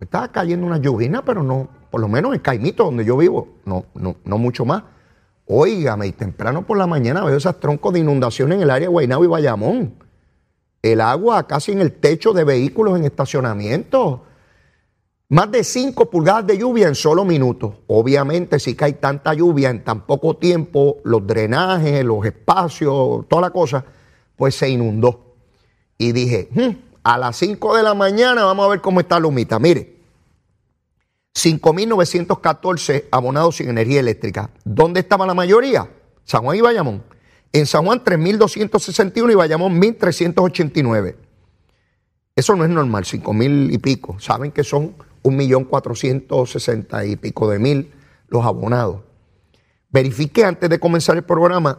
Estaba 0.00 0.28
cayendo 0.30 0.66
una 0.66 0.78
lluvia, 0.78 1.22
pero 1.24 1.42
no, 1.42 1.68
por 1.90 2.00
lo 2.00 2.08
menos 2.08 2.34
en 2.34 2.40
Caimito, 2.40 2.84
donde 2.84 3.04
yo 3.04 3.16
vivo, 3.16 3.48
no, 3.64 3.86
no, 3.94 4.16
no 4.24 4.38
mucho 4.38 4.64
más. 4.64 4.82
Óigame, 5.46 6.08
y 6.08 6.12
temprano 6.12 6.66
por 6.66 6.76
la 6.76 6.86
mañana 6.86 7.24
veo 7.24 7.36
esos 7.36 7.58
troncos 7.60 7.92
de 7.94 8.00
inundación 8.00 8.52
en 8.52 8.60
el 8.60 8.70
área 8.70 8.88
de 8.88 8.92
Guaynabo 8.92 9.24
y 9.24 9.28
Bayamón. 9.28 9.94
El 10.82 11.00
agua 11.00 11.46
casi 11.46 11.72
en 11.72 11.80
el 11.80 11.92
techo 11.92 12.32
de 12.32 12.44
vehículos 12.44 12.98
en 12.98 13.04
estacionamiento. 13.04 14.24
Más 15.28 15.50
de 15.50 15.64
5 15.64 16.10
pulgadas 16.10 16.46
de 16.46 16.58
lluvia 16.58 16.86
en 16.86 16.94
solo 16.94 17.24
minutos. 17.24 17.74
Obviamente, 17.88 18.60
si 18.60 18.74
cae 18.74 18.92
tanta 18.92 19.34
lluvia 19.34 19.70
en 19.70 19.82
tan 19.82 20.06
poco 20.06 20.36
tiempo, 20.36 20.98
los 21.04 21.26
drenajes, 21.26 22.04
los 22.04 22.24
espacios, 22.24 23.26
toda 23.28 23.42
la 23.42 23.50
cosa, 23.50 23.84
pues 24.36 24.54
se 24.54 24.68
inundó. 24.68 25.34
Y 25.98 26.12
dije, 26.12 26.48
hmm, 26.52 26.85
a 27.06 27.16
las 27.16 27.36
5 27.36 27.76
de 27.76 27.84
la 27.84 27.94
mañana 27.94 28.44
vamos 28.44 28.66
a 28.66 28.68
ver 28.68 28.80
cómo 28.80 28.98
está 28.98 29.20
Lumita. 29.20 29.60
Mire, 29.60 29.94
5.914 31.36 33.04
abonados 33.12 33.54
sin 33.54 33.68
energía 33.68 34.00
eléctrica. 34.00 34.50
¿Dónde 34.64 34.98
estaba 34.98 35.24
la 35.24 35.32
mayoría? 35.32 35.88
San 36.24 36.42
Juan 36.42 36.56
y 36.56 36.62
Bayamón. 36.62 37.04
En 37.52 37.64
San 37.66 37.84
Juan 37.84 38.02
3.261 38.02 39.30
y 39.30 39.34
Bayamón 39.36 39.80
1.389. 39.80 41.14
Eso 42.34 42.56
no 42.56 42.64
es 42.64 42.70
normal, 42.70 43.04
5.000 43.04 43.72
y 43.72 43.78
pico. 43.78 44.18
Saben 44.18 44.50
que 44.50 44.64
son 44.64 44.96
1.460 45.22 47.08
y 47.08 47.14
pico 47.14 47.48
de 47.48 47.60
mil 47.60 47.92
los 48.26 48.44
abonados. 48.44 49.02
Verifiqué 49.90 50.44
antes 50.44 50.68
de 50.68 50.80
comenzar 50.80 51.14
el 51.14 51.22
programa 51.22 51.78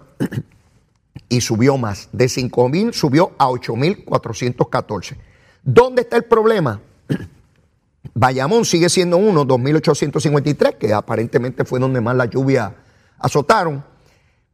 y 1.29 1.41
subió 1.41 1.77
más. 1.77 2.09
De 2.11 2.29
5 2.29 2.69
mil 2.69 2.93
subió 2.93 3.33
a 3.37 3.47
8.414. 3.47 5.17
¿Dónde 5.63 6.03
está 6.03 6.17
el 6.17 6.23
problema? 6.23 6.81
Bayamón 8.13 8.65
sigue 8.65 8.89
siendo 8.89 9.17
uno, 9.17 9.45
2.853, 9.45 10.77
que 10.77 10.93
aparentemente 10.93 11.65
fue 11.65 11.79
donde 11.79 12.01
más 12.01 12.15
la 12.15 12.25
lluvia 12.25 12.75
azotaron, 13.19 13.83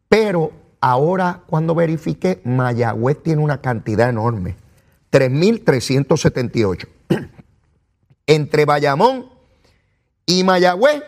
pero 0.10 0.52
ahora 0.80 1.44
cuando 1.48 1.76
verifiqué, 1.76 2.42
Mayagüez 2.44 3.22
tiene 3.22 3.42
una 3.42 3.62
cantidad 3.62 4.10
enorme. 4.10 4.56
3.378. 5.12 6.88
Entre 8.26 8.66
Bayamón 8.66 9.30
y 10.26 10.44
Mayagüez, 10.44 11.04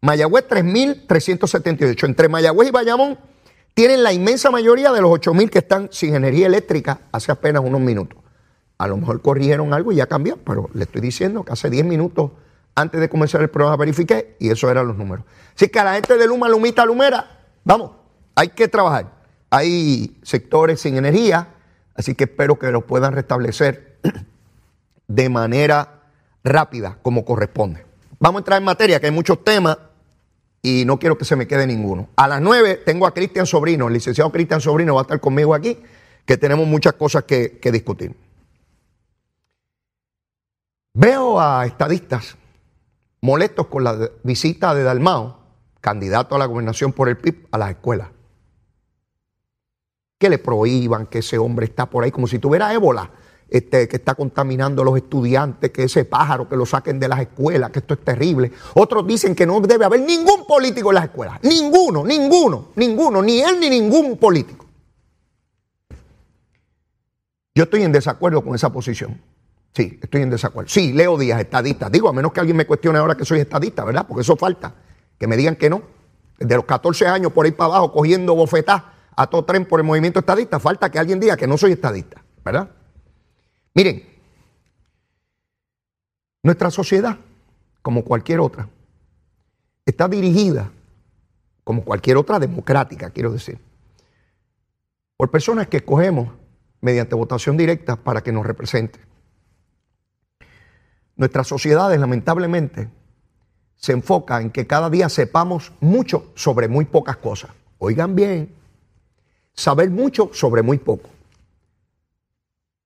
Mayagüez 0.00 0.48
3.378. 0.48 2.04
Entre 2.04 2.28
Mayagüez 2.28 2.68
y 2.68 2.72
Bayamón 2.72 3.18
tienen 3.78 4.02
la 4.02 4.12
inmensa 4.12 4.50
mayoría 4.50 4.90
de 4.90 5.00
los 5.00 5.08
8.000 5.08 5.50
que 5.50 5.60
están 5.60 5.88
sin 5.92 6.16
energía 6.16 6.48
eléctrica 6.48 7.02
hace 7.12 7.30
apenas 7.30 7.62
unos 7.64 7.80
minutos. 7.80 8.18
A 8.76 8.88
lo 8.88 8.96
mejor 8.96 9.22
corrigieron 9.22 9.72
algo 9.72 9.92
y 9.92 9.94
ya 9.94 10.08
cambió, 10.08 10.36
pero 10.36 10.68
le 10.74 10.82
estoy 10.82 11.00
diciendo 11.00 11.44
que 11.44 11.52
hace 11.52 11.70
10 11.70 11.84
minutos 11.84 12.32
antes 12.74 13.00
de 13.00 13.08
comenzar 13.08 13.40
el 13.40 13.50
programa 13.50 13.76
verifiqué 13.76 14.34
y 14.40 14.50
esos 14.50 14.68
eran 14.68 14.88
los 14.88 14.96
números. 14.96 15.24
Así 15.54 15.68
que 15.68 15.78
a 15.78 15.84
la 15.84 15.94
gente 15.94 16.18
de 16.18 16.26
Luma, 16.26 16.48
Lumita, 16.48 16.84
Lumera, 16.84 17.44
vamos, 17.62 17.92
hay 18.34 18.48
que 18.48 18.66
trabajar. 18.66 19.12
Hay 19.48 20.18
sectores 20.24 20.80
sin 20.80 20.96
energía, 20.96 21.46
así 21.94 22.16
que 22.16 22.24
espero 22.24 22.58
que 22.58 22.72
lo 22.72 22.84
puedan 22.84 23.12
restablecer 23.12 24.00
de 25.06 25.28
manera 25.28 26.02
rápida, 26.42 26.98
como 27.00 27.24
corresponde. 27.24 27.86
Vamos 28.18 28.40
a 28.40 28.40
entrar 28.40 28.58
en 28.58 28.64
materia, 28.64 28.98
que 28.98 29.06
hay 29.06 29.12
muchos 29.12 29.44
temas 29.44 29.78
y 30.62 30.84
no 30.84 30.98
quiero 30.98 31.16
que 31.16 31.24
se 31.24 31.36
me 31.36 31.46
quede 31.46 31.66
ninguno. 31.66 32.08
A 32.16 32.28
las 32.28 32.40
9 32.40 32.82
tengo 32.84 33.06
a 33.06 33.14
Cristian 33.14 33.46
Sobrino, 33.46 33.88
el 33.88 33.94
licenciado 33.94 34.32
Cristian 34.32 34.60
Sobrino 34.60 34.94
va 34.94 35.02
a 35.02 35.02
estar 35.02 35.20
conmigo 35.20 35.54
aquí, 35.54 35.78
que 36.24 36.36
tenemos 36.36 36.66
muchas 36.66 36.94
cosas 36.94 37.24
que, 37.24 37.60
discutir. 37.72 38.14
Veo 40.94 41.40
a 41.40 41.64
estadistas 41.64 42.36
molestos 43.20 43.66
con 43.68 43.84
la 43.84 44.10
visita 44.24 44.74
de 44.74 44.82
Dalmao, 44.82 45.38
candidato 45.80 46.34
a 46.34 46.38
la 46.38 46.46
gobernación 46.46 46.92
por 46.92 47.08
el 47.08 47.16
PIB, 47.16 47.46
a 47.52 47.58
las 47.58 47.70
escuelas. 47.70 48.08
Que 50.18 50.28
le 50.28 50.38
prohíban 50.38 51.06
que 51.06 51.20
ese 51.20 51.38
hombre 51.38 51.66
está 51.66 51.86
por 51.86 52.02
ahí 52.02 52.10
como 52.10 52.26
si 52.26 52.40
tuviera 52.40 52.72
ébola, 52.74 53.10
este, 53.48 53.88
que 53.88 53.96
está 53.96 54.14
contaminando 54.14 54.82
a 54.82 54.84
los 54.84 54.96
estudiantes, 54.96 55.70
que 55.70 55.84
ese 55.84 56.04
pájaro 56.04 56.48
que 56.48 56.56
lo 56.56 56.66
saquen 56.66 57.00
de 57.00 57.08
las 57.08 57.20
escuelas, 57.20 57.70
que 57.70 57.78
esto 57.78 57.94
es 57.94 58.00
terrible. 58.00 58.52
Otros 58.74 59.06
dicen 59.06 59.34
que 59.34 59.46
no 59.46 59.60
debe 59.60 59.84
haber 59.84 60.00
ningún 60.00 60.46
político 60.46 60.90
en 60.90 60.96
las 60.96 61.04
escuelas. 61.04 61.38
Ninguno, 61.42 62.04
ninguno, 62.04 62.68
ninguno, 62.76 63.22
ni 63.22 63.40
él 63.40 63.58
ni 63.58 63.70
ningún 63.70 64.18
político. 64.18 64.66
Yo 67.54 67.64
estoy 67.64 67.82
en 67.82 67.92
desacuerdo 67.92 68.44
con 68.44 68.54
esa 68.54 68.70
posición. 68.70 69.20
Sí, 69.74 69.98
estoy 70.02 70.22
en 70.22 70.30
desacuerdo. 70.30 70.68
Sí, 70.68 70.92
Leo 70.92 71.16
Díaz, 71.16 71.40
estadista. 71.40 71.88
Digo, 71.90 72.08
a 72.08 72.12
menos 72.12 72.32
que 72.32 72.40
alguien 72.40 72.56
me 72.56 72.66
cuestione 72.66 72.98
ahora 72.98 73.16
que 73.16 73.24
soy 73.24 73.40
estadista, 73.40 73.84
¿verdad? 73.84 74.06
Porque 74.06 74.22
eso 74.22 74.36
falta. 74.36 74.74
Que 75.18 75.26
me 75.26 75.36
digan 75.36 75.56
que 75.56 75.70
no. 75.70 75.82
Desde 76.38 76.54
los 76.54 76.64
14 76.66 77.06
años 77.06 77.32
por 77.32 77.46
ahí 77.46 77.52
para 77.52 77.74
abajo 77.74 77.92
cogiendo 77.92 78.34
bofetá 78.34 78.92
a 79.16 79.26
todo 79.26 79.44
tren 79.44 79.64
por 79.64 79.80
el 79.80 79.86
movimiento 79.86 80.20
estadista, 80.20 80.60
falta 80.60 80.90
que 80.90 80.98
alguien 80.98 81.18
diga 81.18 81.36
que 81.36 81.48
no 81.48 81.58
soy 81.58 81.72
estadista, 81.72 82.22
¿verdad? 82.44 82.70
Miren, 83.78 84.02
nuestra 86.42 86.68
sociedad, 86.68 87.16
como 87.80 88.02
cualquier 88.02 88.40
otra, 88.40 88.68
está 89.86 90.08
dirigida, 90.08 90.72
como 91.62 91.84
cualquier 91.84 92.16
otra 92.16 92.40
democrática, 92.40 93.10
quiero 93.10 93.30
decir, 93.30 93.60
por 95.16 95.30
personas 95.30 95.68
que 95.68 95.76
escogemos 95.76 96.28
mediante 96.80 97.14
votación 97.14 97.56
directa 97.56 97.94
para 97.94 98.20
que 98.20 98.32
nos 98.32 98.44
representen. 98.44 99.00
Nuestras 101.14 101.46
sociedades, 101.46 102.00
lamentablemente, 102.00 102.88
se 103.76 103.92
enfoca 103.92 104.40
en 104.40 104.50
que 104.50 104.66
cada 104.66 104.90
día 104.90 105.08
sepamos 105.08 105.72
mucho 105.78 106.32
sobre 106.34 106.66
muy 106.66 106.84
pocas 106.84 107.18
cosas. 107.18 107.52
Oigan 107.78 108.16
bien, 108.16 108.52
saber 109.52 109.88
mucho 109.88 110.30
sobre 110.32 110.62
muy 110.62 110.78
poco. 110.78 111.10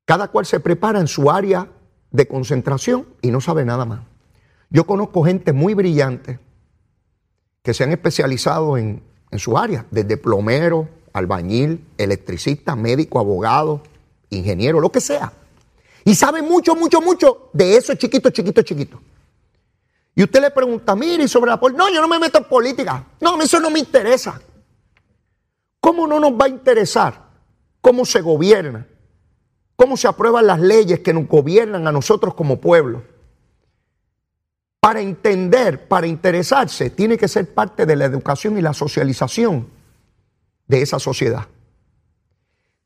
Cada 0.04 0.28
cual 0.28 0.46
se 0.46 0.60
prepara 0.60 1.00
en 1.00 1.08
su 1.08 1.30
área 1.30 1.68
de 2.10 2.28
concentración 2.28 3.06
y 3.22 3.30
no 3.30 3.40
sabe 3.40 3.64
nada 3.64 3.84
más. 3.84 4.00
Yo 4.70 4.84
conozco 4.84 5.24
gente 5.24 5.52
muy 5.52 5.74
brillante 5.74 6.38
que 7.62 7.74
se 7.74 7.84
han 7.84 7.92
especializado 7.92 8.76
en, 8.76 9.02
en 9.30 9.38
su 9.38 9.56
área, 9.56 9.86
desde 9.90 10.16
plomero, 10.16 10.88
albañil, 11.12 11.86
electricista, 11.98 12.74
médico, 12.74 13.18
abogado, 13.18 13.82
ingeniero, 14.30 14.80
lo 14.80 14.90
que 14.90 15.00
sea. 15.00 15.32
Y 16.04 16.14
sabe 16.14 16.42
mucho, 16.42 16.74
mucho, 16.74 17.00
mucho 17.00 17.50
de 17.52 17.76
eso 17.76 17.94
chiquito, 17.94 18.30
chiquito, 18.30 18.62
chiquito. 18.62 19.00
Y 20.14 20.22
usted 20.24 20.40
le 20.40 20.50
pregunta, 20.50 20.94
mire, 20.94 21.26
sobre 21.28 21.50
la 21.50 21.58
política. 21.58 21.84
No, 21.84 21.94
yo 21.94 22.00
no 22.00 22.08
me 22.08 22.18
meto 22.18 22.38
en 22.38 22.44
política. 22.44 23.06
No, 23.20 23.40
eso 23.40 23.60
no 23.60 23.70
me 23.70 23.78
interesa. 23.78 24.40
¿Cómo 25.80 26.06
no 26.06 26.20
nos 26.20 26.32
va 26.32 26.46
a 26.46 26.48
interesar 26.48 27.30
cómo 27.80 28.04
se 28.04 28.20
gobierna? 28.20 28.86
¿Cómo 29.76 29.96
se 29.96 30.08
aprueban 30.08 30.46
las 30.46 30.60
leyes 30.60 31.00
que 31.00 31.12
nos 31.12 31.26
gobiernan 31.26 31.86
a 31.86 31.92
nosotros 31.92 32.34
como 32.34 32.60
pueblo? 32.60 33.02
Para 34.80 35.00
entender, 35.00 35.88
para 35.88 36.06
interesarse, 36.06 36.90
tiene 36.90 37.16
que 37.16 37.28
ser 37.28 37.52
parte 37.52 37.86
de 37.86 37.96
la 37.96 38.04
educación 38.04 38.58
y 38.58 38.62
la 38.62 38.74
socialización 38.74 39.68
de 40.66 40.82
esa 40.82 40.98
sociedad. 40.98 41.46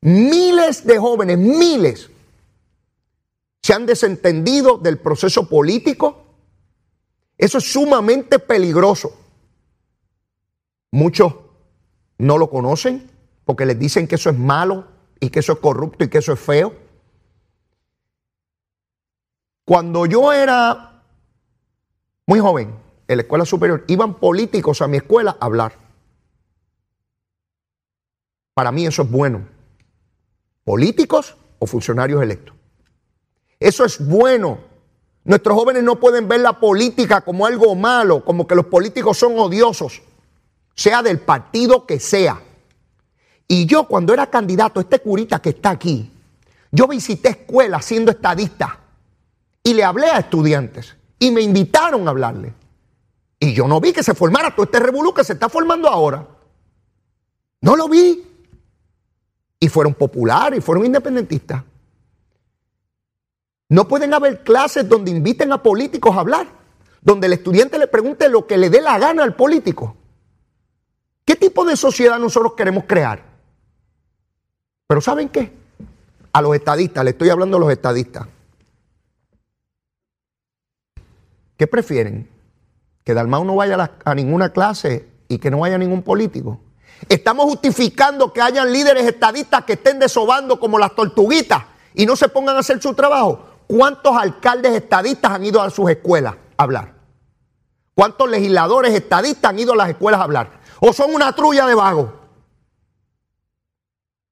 Miles 0.01 0.85
de 0.85 0.97
jóvenes, 0.99 1.37
miles, 1.37 2.09
se 3.61 3.73
han 3.73 3.85
desentendido 3.85 4.77
del 4.77 4.97
proceso 4.97 5.49
político. 5.49 6.23
Eso 7.37 7.57
es 7.57 7.71
sumamente 7.71 8.39
peligroso. 8.39 9.17
Muchos 10.91 11.33
no 12.17 12.37
lo 12.37 12.49
conocen 12.49 13.09
porque 13.43 13.65
les 13.65 13.77
dicen 13.77 14.07
que 14.07 14.15
eso 14.15 14.29
es 14.29 14.37
malo 14.37 14.96
y 15.19 15.29
que 15.29 15.39
eso 15.39 15.53
es 15.53 15.59
corrupto 15.59 16.03
y 16.03 16.09
que 16.09 16.19
eso 16.19 16.33
es 16.33 16.39
feo. 16.39 16.73
Cuando 19.65 20.05
yo 20.05 20.31
era 20.31 21.03
muy 22.25 22.39
joven 22.39 22.73
en 23.07 23.17
la 23.17 23.23
escuela 23.23 23.45
superior, 23.45 23.83
iban 23.87 24.15
políticos 24.15 24.81
a 24.81 24.87
mi 24.87 24.97
escuela 24.97 25.37
a 25.39 25.45
hablar. 25.45 25.73
Para 28.53 28.71
mí 28.71 28.85
eso 28.85 29.03
es 29.03 29.11
bueno. 29.11 29.47
Políticos 30.63 31.35
o 31.59 31.67
funcionarios 31.67 32.21
electos. 32.21 32.55
Eso 33.59 33.85
es 33.85 34.05
bueno. 34.05 34.59
Nuestros 35.23 35.55
jóvenes 35.55 35.83
no 35.83 35.99
pueden 35.99 36.27
ver 36.27 36.39
la 36.39 36.59
política 36.59 37.21
como 37.21 37.45
algo 37.45 37.75
malo, 37.75 38.23
como 38.23 38.47
que 38.47 38.55
los 38.55 38.67
políticos 38.67 39.17
son 39.17 39.37
odiosos, 39.37 40.01
sea 40.73 41.03
del 41.03 41.19
partido 41.19 41.85
que 41.85 41.99
sea. 41.99 42.41
Y 43.47 43.65
yo 43.65 43.85
cuando 43.85 44.13
era 44.13 44.27
candidato, 44.27 44.79
este 44.79 44.99
curita 44.99 45.39
que 45.41 45.49
está 45.49 45.69
aquí, 45.71 46.11
yo 46.71 46.87
visité 46.87 47.29
escuelas 47.29 47.85
siendo 47.85 48.11
estadista 48.11 48.79
y 49.63 49.73
le 49.73 49.83
hablé 49.83 50.07
a 50.07 50.19
estudiantes 50.19 50.95
y 51.19 51.31
me 51.31 51.41
invitaron 51.41 52.07
a 52.07 52.11
hablarle. 52.11 52.53
Y 53.39 53.53
yo 53.53 53.67
no 53.67 53.79
vi 53.79 53.93
que 53.93 54.03
se 54.03 54.13
formara 54.13 54.53
todo 54.53 54.65
este 54.65 54.79
revolú 54.79 55.13
que 55.13 55.23
se 55.23 55.33
está 55.33 55.47
formando 55.47 55.87
ahora. 55.87 56.27
No 57.61 57.75
lo 57.75 57.87
vi. 57.87 58.23
Y 59.59 59.69
fueron 59.69 59.93
populares 59.93 60.59
y 60.59 60.61
fueron 60.61 60.85
independentistas. 60.85 61.63
No 63.69 63.87
pueden 63.87 64.13
haber 64.13 64.43
clases 64.43 64.87
donde 64.87 65.11
inviten 65.11 65.51
a 65.51 65.61
políticos 65.61 66.15
a 66.15 66.21
hablar, 66.21 66.47
donde 67.01 67.27
el 67.27 67.33
estudiante 67.33 67.77
le 67.77 67.87
pregunte 67.87 68.29
lo 68.29 68.47
que 68.47 68.57
le 68.57 68.69
dé 68.69 68.81
la 68.81 68.97
gana 68.97 69.23
al 69.23 69.35
político. 69.35 69.95
¿Qué 71.25 71.35
tipo 71.35 71.65
de 71.65 71.75
sociedad 71.75 72.17
nosotros 72.19 72.53
queremos 72.55 72.85
crear? 72.85 73.26
Pero 74.87 75.01
¿saben 75.01 75.29
qué? 75.29 75.51
A 76.31 76.41
los 76.41 76.55
estadistas, 76.55 77.03
le 77.03 77.11
estoy 77.11 77.29
hablando 77.29 77.57
a 77.57 77.59
los 77.59 77.71
estadistas. 77.71 78.27
¿Qué 81.57 81.67
prefieren? 81.67 82.29
¿Que 83.03 83.13
Dalmau 83.13 83.43
no 83.43 83.55
vaya 83.55 83.91
a, 84.03 84.15
ninguna 84.15 84.49
clase 84.49 85.07
y 85.27 85.39
que 85.39 85.51
no 85.51 85.59
vaya 85.59 85.77
ningún 85.77 86.03
político? 86.03 86.59
Estamos 87.09 87.45
justificando 87.45 88.31
que 88.31 88.41
hayan 88.41 88.71
líderes 88.71 89.05
estadistas 89.05 89.65
que 89.65 89.73
estén 89.73 89.99
desobando 89.99 90.59
como 90.59 90.79
las 90.79 90.95
tortuguitas 90.95 91.63
y 91.93 92.05
no 92.05 92.15
se 92.15 92.29
pongan 92.29 92.55
a 92.55 92.59
hacer 92.59 92.81
su 92.81 92.93
trabajo. 92.93 93.43
¿Cuántos 93.67 94.15
alcaldes 94.15 94.73
estadistas 94.73 95.31
han 95.31 95.43
ido 95.43 95.61
a 95.61 95.69
sus 95.69 95.89
escuelas 95.89 96.35
a 96.57 96.63
hablar? 96.63 96.93
¿Cuántos 97.93 98.29
legisladores 98.29 98.93
estadistas 98.93 99.49
han 99.49 99.59
ido 99.59 99.73
a 99.73 99.77
las 99.77 99.89
escuelas 99.89 100.21
a 100.21 100.23
hablar? 100.23 100.51
¿O 100.79 100.93
son 100.93 101.13
una 101.13 101.33
trulla 101.33 101.65
de 101.65 101.75
vagos? 101.75 102.11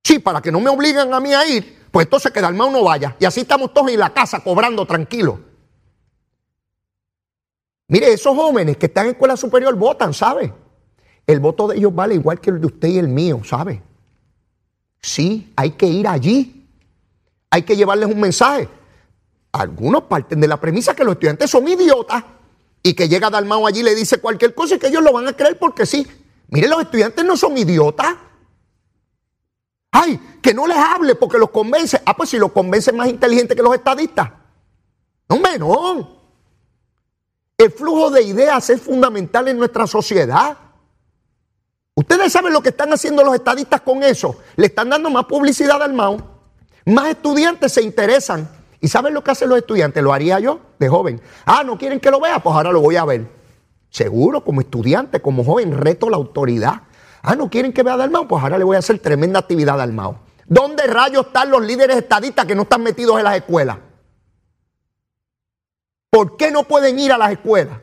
Sí, 0.05 0.19
para 0.19 0.39
que 0.39 0.51
no 0.51 0.59
me 0.59 0.69
obliguen 0.69 1.11
a 1.11 1.19
mí 1.19 1.33
a 1.33 1.47
ir, 1.47 1.87
pues 1.89 2.05
entonces 2.05 2.31
que 2.31 2.39
Dalmau 2.39 2.69
no 2.71 2.83
vaya. 2.83 3.15
Y 3.19 3.25
así 3.25 3.41
estamos 3.41 3.73
todos 3.73 3.89
en 3.89 3.99
la 3.99 4.13
casa 4.13 4.43
cobrando 4.43 4.85
tranquilos. 4.85 5.39
Mire, 7.87 8.13
esos 8.13 8.35
jóvenes 8.35 8.77
que 8.77 8.85
están 8.85 9.05
en 9.05 9.13
escuela 9.13 9.35
superior 9.35 9.73
votan, 9.75 10.13
¿sabe? 10.13 10.53
El 11.25 11.39
voto 11.39 11.67
de 11.67 11.77
ellos 11.77 11.93
vale 11.95 12.13
igual 12.13 12.39
que 12.39 12.51
el 12.51 12.61
de 12.61 12.67
usted 12.67 12.87
y 12.89 12.99
el 12.99 13.07
mío, 13.07 13.41
¿sabe? 13.43 13.81
Sí, 15.01 15.51
hay 15.55 15.71
que 15.71 15.87
ir 15.87 16.07
allí. 16.07 16.69
Hay 17.49 17.63
que 17.63 17.75
llevarles 17.75 18.07
un 18.07 18.19
mensaje 18.19 18.69
algunos 19.55 20.03
parten 20.03 20.39
de 20.41 20.47
la 20.47 20.59
premisa 20.59 20.93
que 20.93 21.03
los 21.03 21.13
estudiantes 21.13 21.49
son 21.49 21.67
idiotas 21.67 22.23
y 22.83 22.93
que 22.93 23.07
llega 23.07 23.29
Dalmao 23.29 23.65
allí 23.65 23.79
y 23.79 23.83
le 23.83 23.95
dice 23.95 24.19
cualquier 24.19 24.53
cosa 24.53 24.75
y 24.75 24.79
que 24.79 24.87
ellos 24.87 25.03
lo 25.03 25.13
van 25.13 25.27
a 25.27 25.33
creer 25.33 25.57
porque 25.57 25.85
sí. 25.85 26.05
Mire, 26.49 26.67
los 26.67 26.81
estudiantes 26.81 27.23
no 27.25 27.37
son 27.37 27.57
idiotas. 27.57 28.15
Ay, 29.97 30.19
que 30.41 30.53
no 30.53 30.67
les 30.67 30.75
hable 30.75 31.15
porque 31.15 31.37
los 31.37 31.51
convence. 31.51 32.01
Ah, 32.05 32.13
pues 32.13 32.29
si 32.29 32.37
los 32.37 32.51
convence 32.51 32.91
es 32.91 32.97
más 32.97 33.07
inteligente 33.07 33.55
que 33.55 33.61
los 33.61 33.73
estadistas. 33.73 34.29
No, 35.29 35.39
menor. 35.39 36.05
El 37.57 37.71
flujo 37.71 38.11
de 38.11 38.21
ideas 38.23 38.69
es 38.69 38.81
fundamental 38.81 39.47
en 39.47 39.57
nuestra 39.57 39.87
sociedad. 39.87 40.57
Ustedes 41.93 42.33
saben 42.33 42.51
lo 42.51 42.59
que 42.61 42.69
están 42.69 42.91
haciendo 42.91 43.23
los 43.23 43.35
estadistas 43.35 43.79
con 43.79 44.03
eso. 44.03 44.35
Le 44.57 44.65
están 44.65 44.89
dando 44.89 45.09
más 45.09 45.27
publicidad 45.27 45.81
al 45.81 45.93
MAU. 45.93 46.17
Más 46.87 47.07
estudiantes 47.07 47.71
se 47.71 47.81
interesan. 47.81 48.49
¿Y 48.81 48.89
saben 48.89 49.13
lo 49.13 49.23
que 49.23 49.31
hacen 49.31 49.47
los 49.47 49.59
estudiantes? 49.59 50.03
Lo 50.03 50.11
haría 50.11 50.41
yo 50.41 50.59
de 50.77 50.89
joven. 50.89 51.21
Ah, 51.45 51.63
¿no 51.63 51.77
quieren 51.77 52.01
que 52.01 52.11
lo 52.11 52.19
vea? 52.19 52.43
Pues 52.43 52.53
ahora 52.53 52.73
lo 52.73 52.81
voy 52.81 52.97
a 52.97 53.05
ver. 53.05 53.31
Seguro, 53.89 54.43
como 54.43 54.59
estudiante, 54.59 55.21
como 55.21 55.45
joven, 55.45 55.71
reto 55.77 56.09
la 56.09 56.17
autoridad. 56.17 56.81
Ah, 57.27 57.35
¿no 57.35 57.49
quieren 57.49 57.73
que 57.73 57.81
vea 57.81 57.97
Dalmao? 57.97 58.27
Pues 58.27 58.43
ahora 58.43 58.59
le 58.59 58.63
voy 58.63 58.75
a 58.75 58.79
hacer 58.79 58.99
tremenda 58.99 59.39
actividad 59.39 59.73
a 59.73 59.77
Dalmao. 59.79 60.19
¿Dónde 60.45 60.83
rayos 60.83 61.25
están 61.25 61.49
los 61.49 61.65
líderes 61.65 61.97
estadistas 61.97 62.45
que 62.45 62.53
no 62.53 62.61
están 62.61 62.83
metidos 62.83 63.17
en 63.17 63.23
las 63.23 63.37
escuelas? 63.37 63.79
¿Por 66.11 66.37
qué 66.37 66.51
no 66.51 66.63
pueden 66.65 66.99
ir 66.99 67.11
a 67.11 67.17
las 67.17 67.31
escuelas? 67.31 67.79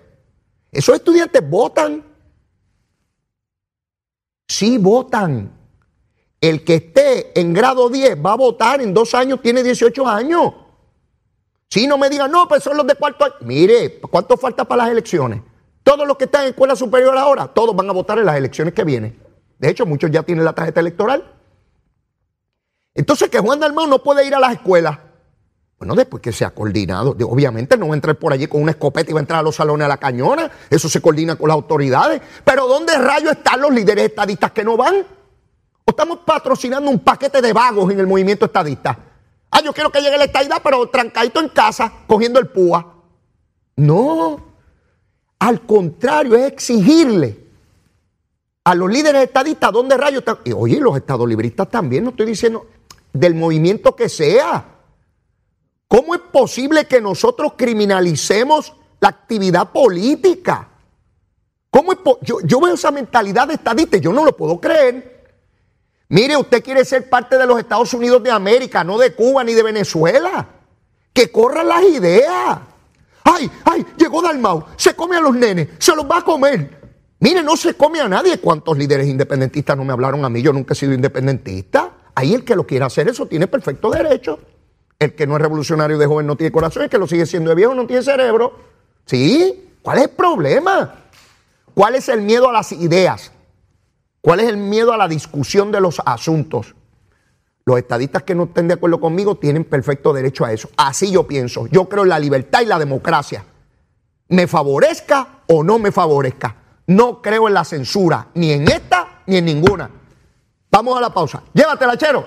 Esos 0.71 0.95
estudiantes 0.95 1.43
votan. 1.51 2.05
Sí 4.47 4.79
votan. 4.79 5.51
El 6.41 6.63
que 6.63 6.77
esté 6.77 7.39
en 7.41 7.53
grado 7.53 7.89
10 7.89 8.25
va 8.25 8.35
a 8.35 8.37
votar 8.37 8.81
en 8.81 8.95
dos 8.95 9.13
años, 9.13 9.43
tiene 9.43 9.65
18 9.65 10.07
años. 10.07 10.55
Si 11.69 11.89
no 11.89 11.99
me 11.99 12.09
digan, 12.09 12.31
no, 12.31 12.47
pues 12.47 12.63
son 12.63 12.77
los 12.77 12.87
de 12.87 12.95
cuarto 12.95 13.25
año. 13.25 13.35
Mire, 13.41 14.01
¿cuánto 14.03 14.37
falta 14.37 14.65
para 14.65 14.85
las 14.85 14.93
elecciones? 14.93 15.43
Todos 15.83 16.07
los 16.07 16.17
que 16.17 16.25
están 16.27 16.43
en 16.43 16.51
escuela 16.51 16.77
superior 16.77 17.19
ahora, 17.19 17.49
todos 17.49 17.75
van 17.75 17.91
a 17.91 17.93
votar 17.93 18.19
en 18.19 18.27
las 18.27 18.37
elecciones 18.37 18.73
que 18.73 18.85
vienen. 18.85 19.32
De 19.63 19.71
hecho, 19.71 19.87
muchos 19.87 20.11
ya 20.11 20.25
tienen 20.25 20.45
la 20.45 20.55
tarjeta 20.55 20.81
electoral. 20.81 21.25
Entonces, 22.95 23.31
que 23.31 23.39
Juan 23.39 23.61
Dalmau 23.61 23.87
no 23.87 24.03
puede 24.03 24.27
ir 24.27 24.35
a 24.35 24.41
las 24.41 24.55
escuelas. 24.55 24.99
Bueno, 25.79 25.95
después 25.95 26.21
que 26.21 26.33
se 26.33 26.45
ha 26.45 26.51
coordinado. 26.51 27.17
Obviamente 27.29 27.77
no 27.77 27.87
va 27.87 27.95
a 27.95 27.95
entrar 27.95 28.17
por 28.17 28.33
allí 28.33 28.49
con 28.49 28.61
una 28.61 28.73
escopeta 28.73 29.09
y 29.09 29.15
va 29.15 29.21
a 29.21 29.23
entrar 29.23 29.39
a 29.39 29.43
los 29.45 29.55
salones 29.55 29.85
a 29.85 29.89
la 29.89 29.99
cañona. 29.99 30.51
Eso 30.69 30.89
se 30.89 31.01
coordina 31.01 31.37
con 31.37 31.47
las 31.47 31.55
autoridades. 31.55 32.21
Pero 32.45 32.67
¿dónde 32.67 32.99
rayos 32.99 33.31
están 33.31 33.61
los 33.61 33.73
líderes 33.73 34.07
estadistas 34.07 34.51
que 34.51 34.65
no 34.65 34.77
van? 34.77 34.97
¿O 34.97 35.91
estamos 35.91 36.19
patrocinando 36.27 36.91
un 36.91 36.99
paquete 36.99 37.41
de 37.41 37.53
vagos 37.53 37.93
en 37.93 38.01
el 38.01 38.09
movimiento 38.09 38.47
estadista? 38.47 38.99
Ah, 39.49 39.61
yo 39.65 39.73
quiero 39.73 39.93
que 39.93 40.01
llegue 40.01 40.19
la 40.19 40.25
estadidad, 40.25 40.61
pero 40.61 40.89
trancadito 40.89 41.39
en 41.39 41.51
casa, 41.51 41.93
cogiendo 42.09 42.41
el 42.41 42.49
púa. 42.49 42.97
No. 43.77 44.45
Al 45.39 45.61
contrario, 45.61 46.35
es 46.35 46.51
exigirle 46.51 47.42
a 48.65 48.75
los 48.75 48.91
líderes 48.91 49.25
estadistas 49.25 49.73
dónde 49.73 49.97
rayos 49.97 50.21
están. 50.21 50.39
Y 50.45 50.53
oye, 50.53 50.79
los 50.81 50.97
estadolibristas 50.97 51.69
también, 51.69 52.05
no 52.05 52.11
estoy 52.11 52.27
diciendo 52.27 52.67
del 53.13 53.35
movimiento 53.35 53.95
que 53.97 54.09
sea. 54.09 54.65
¿Cómo 55.89 56.15
es 56.15 56.21
posible 56.21 56.87
que 56.87 57.01
nosotros 57.01 57.53
criminalicemos 57.57 58.75
la 59.01 59.09
actividad 59.09 59.71
política? 59.73 60.69
¿Cómo 61.71 61.93
yo, 62.23 62.39
yo 62.45 62.61
veo 62.61 62.75
esa 62.75 62.91
mentalidad 62.91 63.49
de 63.49 63.55
estadista, 63.55 63.97
yo 63.99 64.13
no 64.13 64.25
lo 64.25 64.37
puedo 64.37 64.61
creer. 64.61 65.13
Mire, 66.09 66.37
usted 66.37 66.63
quiere 66.63 66.85
ser 66.85 67.09
parte 67.09 67.39
de 67.39 67.47
los 67.47 67.59
Estados 67.59 67.93
Unidos 67.95 68.23
de 68.23 68.31
América, 68.31 68.85
no 68.85 68.99
de 68.99 69.15
Cuba 69.15 69.43
ni 69.43 69.55
de 69.55 69.63
Venezuela. 69.63 70.47
Que 71.13 71.33
corran 71.33 71.69
las 71.69 71.83
ideas. 71.83 72.59
Ay, 73.25 73.51
ay, 73.65 73.87
llegó 73.97 74.21
Dalmau, 74.21 74.67
se 74.77 74.95
come 74.95 75.17
a 75.17 75.21
los 75.21 75.35
nenes, 75.35 75.69
se 75.79 75.95
los 75.95 76.05
va 76.11 76.19
a 76.19 76.25
comer. 76.25 76.82
Mire, 77.23 77.41
no 77.45 77.57
se 77.57 77.75
come 77.75 78.01
a 78.01 78.09
nadie. 78.09 78.39
¿Cuántos 78.39 78.77
líderes 78.77 79.07
independentistas 79.07 79.77
no 79.77 79.85
me 79.85 79.93
hablaron 79.93 80.25
a 80.25 80.29
mí? 80.29 80.43
Yo 80.43 80.53
nunca 80.53 80.73
he 80.73 80.77
sido 80.77 80.93
independentista. 80.93 81.93
Ahí 82.17 82.35
el 82.35 82.45
que 82.45 82.57
lo 82.57 82.67
quiera 82.67 82.87
hacer 82.87 83.07
eso 83.07 83.27
tiene 83.27 83.47
perfecto 83.47 83.93
derecho. 83.93 84.41
El 84.99 85.15
que 85.15 85.25
no 85.25 85.37
es 85.37 85.43
revolucionario 85.43 85.99
de 85.99 86.07
joven 86.07 86.27
no 86.27 86.35
tiene 86.35 86.51
corazón, 86.51 86.83
el 86.83 86.91
que 86.91 86.99
lo 86.99 87.07
sigue 87.07 87.25
siendo 87.25 87.51
de 87.51 87.55
viejo 87.55 87.77
no 87.77 87.87
tiene 87.87 88.03
cerebro. 88.03 88.59
¿Sí? 89.07 89.71
¿Cuál 89.83 89.99
es 89.99 90.05
el 90.07 90.11
problema? 90.11 91.05
¿Cuál 91.73 91.95
es 91.95 92.09
el 92.09 92.23
miedo 92.23 92.49
a 92.49 92.53
las 92.53 92.73
ideas? 92.73 93.31
¿Cuál 94.21 94.41
es 94.41 94.49
el 94.49 94.57
miedo 94.57 94.93
a 94.93 94.97
la 94.97 95.07
discusión 95.07 95.71
de 95.71 95.81
los 95.81 96.03
asuntos? 96.05 96.75
Los 97.65 97.79
estadistas 97.79 98.25
que 98.25 98.35
no 98.35 98.45
estén 98.45 98.67
de 98.67 98.75
acuerdo 98.75 98.99
conmigo 98.99 99.37
tienen 99.37 99.63
perfecto 99.63 100.13
derecho 100.13 100.45
a 100.45 100.53
eso. 100.53 100.71
Así 100.77 101.13
yo 101.13 101.25
pienso. 101.29 101.69
Yo 101.69 101.89
creo 101.89 102.03
en 102.03 102.09
la 102.09 102.19
libertad 102.19 102.63
y 102.63 102.67
la 102.67 102.81
democracia. 102.81 103.45
Me 104.27 104.49
favorezca 104.49 105.43
o 105.47 105.63
no 105.63 105.79
me 105.79 105.93
favorezca. 105.93 106.57
No 106.87 107.23
creo 107.23 107.49
en 107.49 107.55
la 107.55 107.65
censura, 107.65 108.29
ni 108.35 108.53
en 108.53 108.69
esta 108.69 109.23
ni 109.27 109.37
en 109.37 109.45
ninguna. 109.45 109.89
Vamos 110.71 110.97
a 110.97 111.01
la 111.01 111.13
pausa. 111.13 111.43
Llévatela, 111.55 111.97
chero. 111.97 112.27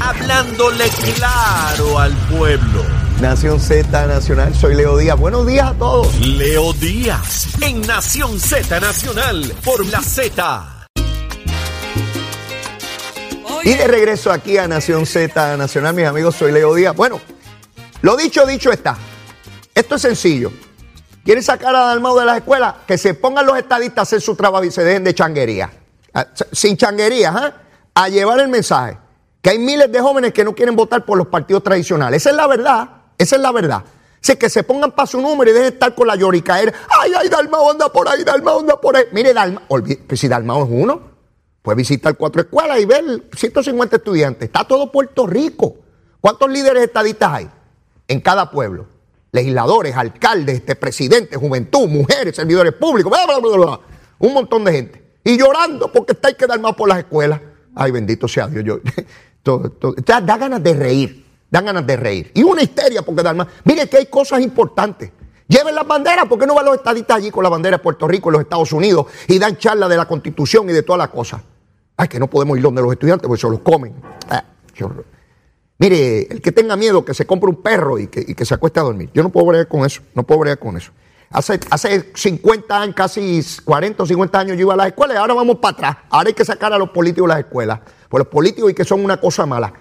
Hablándole 0.00 0.88
claro 1.14 1.98
al 1.98 2.12
pueblo. 2.28 2.82
Nación 3.20 3.60
Z 3.60 4.06
Nacional, 4.06 4.54
soy 4.54 4.74
Leo 4.74 4.96
Díaz. 4.96 5.18
Buenos 5.18 5.46
días 5.46 5.68
a 5.68 5.74
todos. 5.74 6.18
Leo 6.20 6.72
Díaz, 6.72 7.48
en 7.60 7.82
Nación 7.82 8.40
Z 8.40 8.80
Nacional, 8.80 9.52
por 9.62 9.84
la 9.86 10.00
Z. 10.00 10.86
Y 13.62 13.74
de 13.74 13.86
regreso 13.86 14.32
aquí 14.32 14.56
a 14.56 14.66
Nación 14.66 15.04
Z 15.04 15.58
Nacional, 15.58 15.94
mis 15.94 16.06
amigos, 16.06 16.34
soy 16.36 16.52
Leo 16.52 16.74
Díaz. 16.74 16.96
Bueno, 16.96 17.20
lo 18.00 18.16
dicho, 18.16 18.46
dicho 18.46 18.72
está. 18.72 18.96
Esto 19.74 19.96
es 19.96 20.02
sencillo. 20.02 20.50
¿Quieren 21.24 21.42
sacar 21.42 21.74
a 21.74 21.80
Dalmau 21.86 22.18
de 22.18 22.24
las 22.24 22.38
escuelas? 22.38 22.74
Que 22.86 22.96
se 22.98 23.14
pongan 23.14 23.46
los 23.46 23.56
estadistas 23.56 23.98
a 23.98 24.02
hacer 24.02 24.20
su 24.20 24.34
trabajo 24.34 24.64
y 24.64 24.70
se 24.70 24.82
dejen 24.84 25.04
de 25.04 25.14
changuería. 25.14 25.70
Ah, 26.14 26.26
sin 26.52 26.76
changuería, 26.76 27.32
¿ah? 27.36 27.54
A 27.94 28.08
llevar 28.08 28.40
el 28.40 28.48
mensaje. 28.48 28.98
Que 29.42 29.50
hay 29.50 29.58
miles 29.58 29.90
de 29.90 30.00
jóvenes 30.00 30.32
que 30.32 30.44
no 30.44 30.54
quieren 30.54 30.76
votar 30.76 31.04
por 31.04 31.18
los 31.18 31.26
partidos 31.28 31.62
tradicionales. 31.62 32.22
Esa 32.22 32.30
es 32.30 32.36
la 32.36 32.46
verdad. 32.46 32.88
Esa 33.18 33.36
es 33.36 33.42
la 33.42 33.52
verdad. 33.52 33.84
Así 34.22 34.36
que 34.36 34.50
se 34.50 34.62
pongan 34.62 34.92
para 34.92 35.06
su 35.06 35.20
número 35.20 35.50
y 35.50 35.54
dejen 35.54 35.70
de 35.70 35.74
estar 35.74 35.94
con 35.94 36.06
la 36.06 36.16
lloricaer. 36.16 36.74
Ay, 37.00 37.12
ay, 37.16 37.28
Dalmau 37.28 37.70
anda 37.70 37.90
por 37.90 38.08
ahí, 38.08 38.22
Dalmau 38.24 38.60
anda 38.60 38.80
por 38.80 38.96
ahí. 38.96 39.04
Mire, 39.12 39.32
Dalmau, 39.32 39.62
pues 40.06 40.20
si 40.20 40.28
Dalmau 40.28 40.64
es 40.64 40.68
uno, 40.70 41.10
Puede 41.62 41.76
visitar 41.76 42.16
cuatro 42.16 42.40
escuelas 42.40 42.80
y 42.80 42.86
ver 42.86 43.04
150 43.36 43.96
estudiantes. 43.96 44.46
Está 44.46 44.64
todo 44.64 44.90
Puerto 44.90 45.26
Rico. 45.26 45.76
¿Cuántos 46.20 46.50
líderes 46.50 46.84
estadistas 46.84 47.32
hay? 47.32 47.50
En 48.08 48.20
cada 48.20 48.50
pueblo. 48.50 48.86
Legisladores, 49.32 49.94
alcaldes, 49.96 50.56
este, 50.56 50.76
presidentes, 50.76 51.38
juventud, 51.38 51.88
mujeres, 51.88 52.34
servidores 52.34 52.72
públicos, 52.72 53.10
bla, 53.10 53.38
bla, 53.38 53.56
bla. 53.56 53.80
Un 54.18 54.34
montón 54.34 54.64
de 54.64 54.72
gente. 54.72 55.04
Y 55.24 55.38
llorando 55.38 55.92
porque 55.92 56.12
está 56.12 56.28
hay 56.28 56.34
que 56.34 56.46
dar 56.46 56.60
más 56.60 56.74
por 56.74 56.88
las 56.88 56.98
escuelas. 56.98 57.40
Ay, 57.74 57.90
bendito 57.90 58.26
sea 58.26 58.48
Dios. 58.48 58.64
Yo, 58.64 58.80
todo. 59.42 59.72
Da, 60.04 60.20
da 60.20 60.36
ganas 60.36 60.62
de 60.62 60.74
reír. 60.74 61.26
Dan 61.50 61.64
ganas 61.64 61.86
de 61.86 61.96
reír. 61.96 62.30
Y 62.34 62.42
una 62.42 62.62
histeria 62.62 63.02
porque 63.02 63.22
dar 63.22 63.34
más. 63.34 63.48
Mire 63.64 63.88
que 63.88 63.98
hay 63.98 64.06
cosas 64.06 64.40
importantes. 64.40 65.10
Lleven 65.48 65.74
las 65.74 65.86
banderas, 65.86 66.26
¿por 66.26 66.38
qué 66.38 66.46
no 66.46 66.54
van 66.54 66.64
los 66.64 66.76
estadistas 66.76 67.16
allí 67.16 67.32
con 67.32 67.42
la 67.42 67.50
bandera 67.50 67.76
de 67.76 67.82
Puerto 67.82 68.06
Rico 68.06 68.30
y 68.30 68.34
los 68.34 68.42
Estados 68.42 68.72
Unidos 68.72 69.06
y 69.26 69.36
dan 69.36 69.56
charla 69.56 69.88
de 69.88 69.96
la 69.96 70.06
constitución 70.06 70.70
y 70.70 70.72
de 70.72 70.84
todas 70.84 70.98
las 70.98 71.08
cosas? 71.08 71.42
Ay, 71.96 72.06
que 72.06 72.20
no 72.20 72.28
podemos 72.28 72.56
ir 72.56 72.62
donde 72.62 72.80
los 72.80 72.92
estudiantes 72.92 73.26
porque 73.26 73.40
se 73.40 73.50
los 73.50 73.58
comen. 73.58 73.92
Ah, 74.28 74.44
Mire, 75.80 76.26
el 76.30 76.42
que 76.42 76.52
tenga 76.52 76.76
miedo 76.76 77.06
que 77.06 77.14
se 77.14 77.26
compre 77.26 77.48
un 77.48 77.56
perro 77.56 77.98
y 77.98 78.06
que, 78.08 78.44
se 78.44 78.52
acueste 78.52 78.78
a 78.80 78.82
dormir. 78.82 79.08
Yo 79.14 79.22
no 79.22 79.30
puedo 79.30 79.46
bregar 79.46 79.66
con 79.66 79.86
eso, 79.86 80.02
no 80.14 80.24
puedo 80.24 80.40
bregar 80.40 80.58
con 80.58 80.76
eso. 80.76 80.92
Hace, 81.30 81.58
hace 81.70 82.10
50 82.14 82.82
años, 82.82 82.94
casi 82.94 83.40
40 83.64 84.02
o 84.02 84.06
50 84.06 84.38
años 84.38 84.56
yo 84.58 84.62
iba 84.64 84.74
a 84.74 84.76
las 84.76 84.88
escuelas 84.88 85.16
y 85.16 85.18
ahora 85.18 85.32
vamos 85.32 85.56
para 85.56 85.72
atrás. 85.72 85.96
Ahora 86.10 86.28
hay 86.28 86.34
que 86.34 86.44
sacar 86.44 86.70
a 86.74 86.76
los 86.76 86.90
políticos 86.90 87.26
de 87.26 87.34
las 87.34 87.44
escuelas. 87.46 87.80
Pues 88.10 88.18
los 88.18 88.28
políticos 88.28 88.70
y 88.70 88.74
que 88.74 88.84
son 88.84 89.02
una 89.02 89.18
cosa 89.18 89.46
mala. 89.46 89.72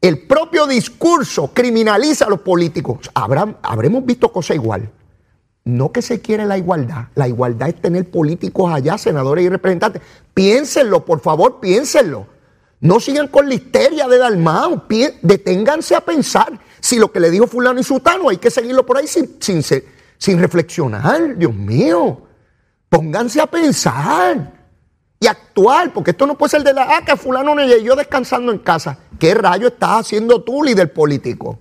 El 0.00 0.26
propio 0.26 0.66
discurso 0.66 1.50
criminaliza 1.52 2.24
a 2.24 2.30
los 2.30 2.40
políticos. 2.40 3.10
habremos 3.12 4.06
visto 4.06 4.32
cosas 4.32 4.56
igual. 4.56 4.90
No 5.64 5.92
que 5.92 6.00
se 6.00 6.22
quiere 6.22 6.46
la 6.46 6.56
igualdad. 6.56 7.08
La 7.16 7.28
igualdad 7.28 7.68
es 7.68 7.82
tener 7.82 8.10
políticos 8.10 8.72
allá, 8.72 8.96
senadores 8.96 9.44
y 9.44 9.50
representantes. 9.50 10.00
Piénsenlo, 10.32 11.04
por 11.04 11.20
favor, 11.20 11.60
piénsenlo. 11.60 12.33
No 12.84 13.00
sigan 13.00 13.28
con 13.28 13.48
la 13.48 13.54
histeria 13.54 14.06
de 14.06 14.18
Dalmau. 14.18 14.84
Deténganse 15.22 15.96
a 15.96 16.02
pensar 16.02 16.52
si 16.80 16.98
lo 16.98 17.10
que 17.10 17.18
le 17.18 17.30
dijo 17.30 17.46
fulano 17.46 17.80
y 17.80 17.82
sutano 17.82 18.28
hay 18.28 18.36
que 18.36 18.50
seguirlo 18.50 18.84
por 18.84 18.98
ahí 18.98 19.06
sin, 19.06 19.40
sin, 19.40 19.62
sin 20.18 20.38
reflexionar. 20.38 21.34
Dios 21.34 21.54
mío, 21.54 22.20
pónganse 22.90 23.40
a 23.40 23.46
pensar 23.46 24.52
y 25.18 25.26
actuar, 25.26 25.94
porque 25.94 26.10
esto 26.10 26.26
no 26.26 26.36
puede 26.36 26.50
ser 26.50 26.62
de 26.62 26.74
la, 26.74 26.98
ah, 26.98 27.02
que 27.02 27.16
fulano 27.16 27.54
no 27.54 27.64
yo 27.64 27.96
descansando 27.96 28.52
en 28.52 28.58
casa. 28.58 28.98
¿Qué 29.18 29.32
rayo 29.32 29.68
estás 29.68 30.00
haciendo 30.00 30.42
tú, 30.42 30.62
líder 30.62 30.92
político? 30.92 31.58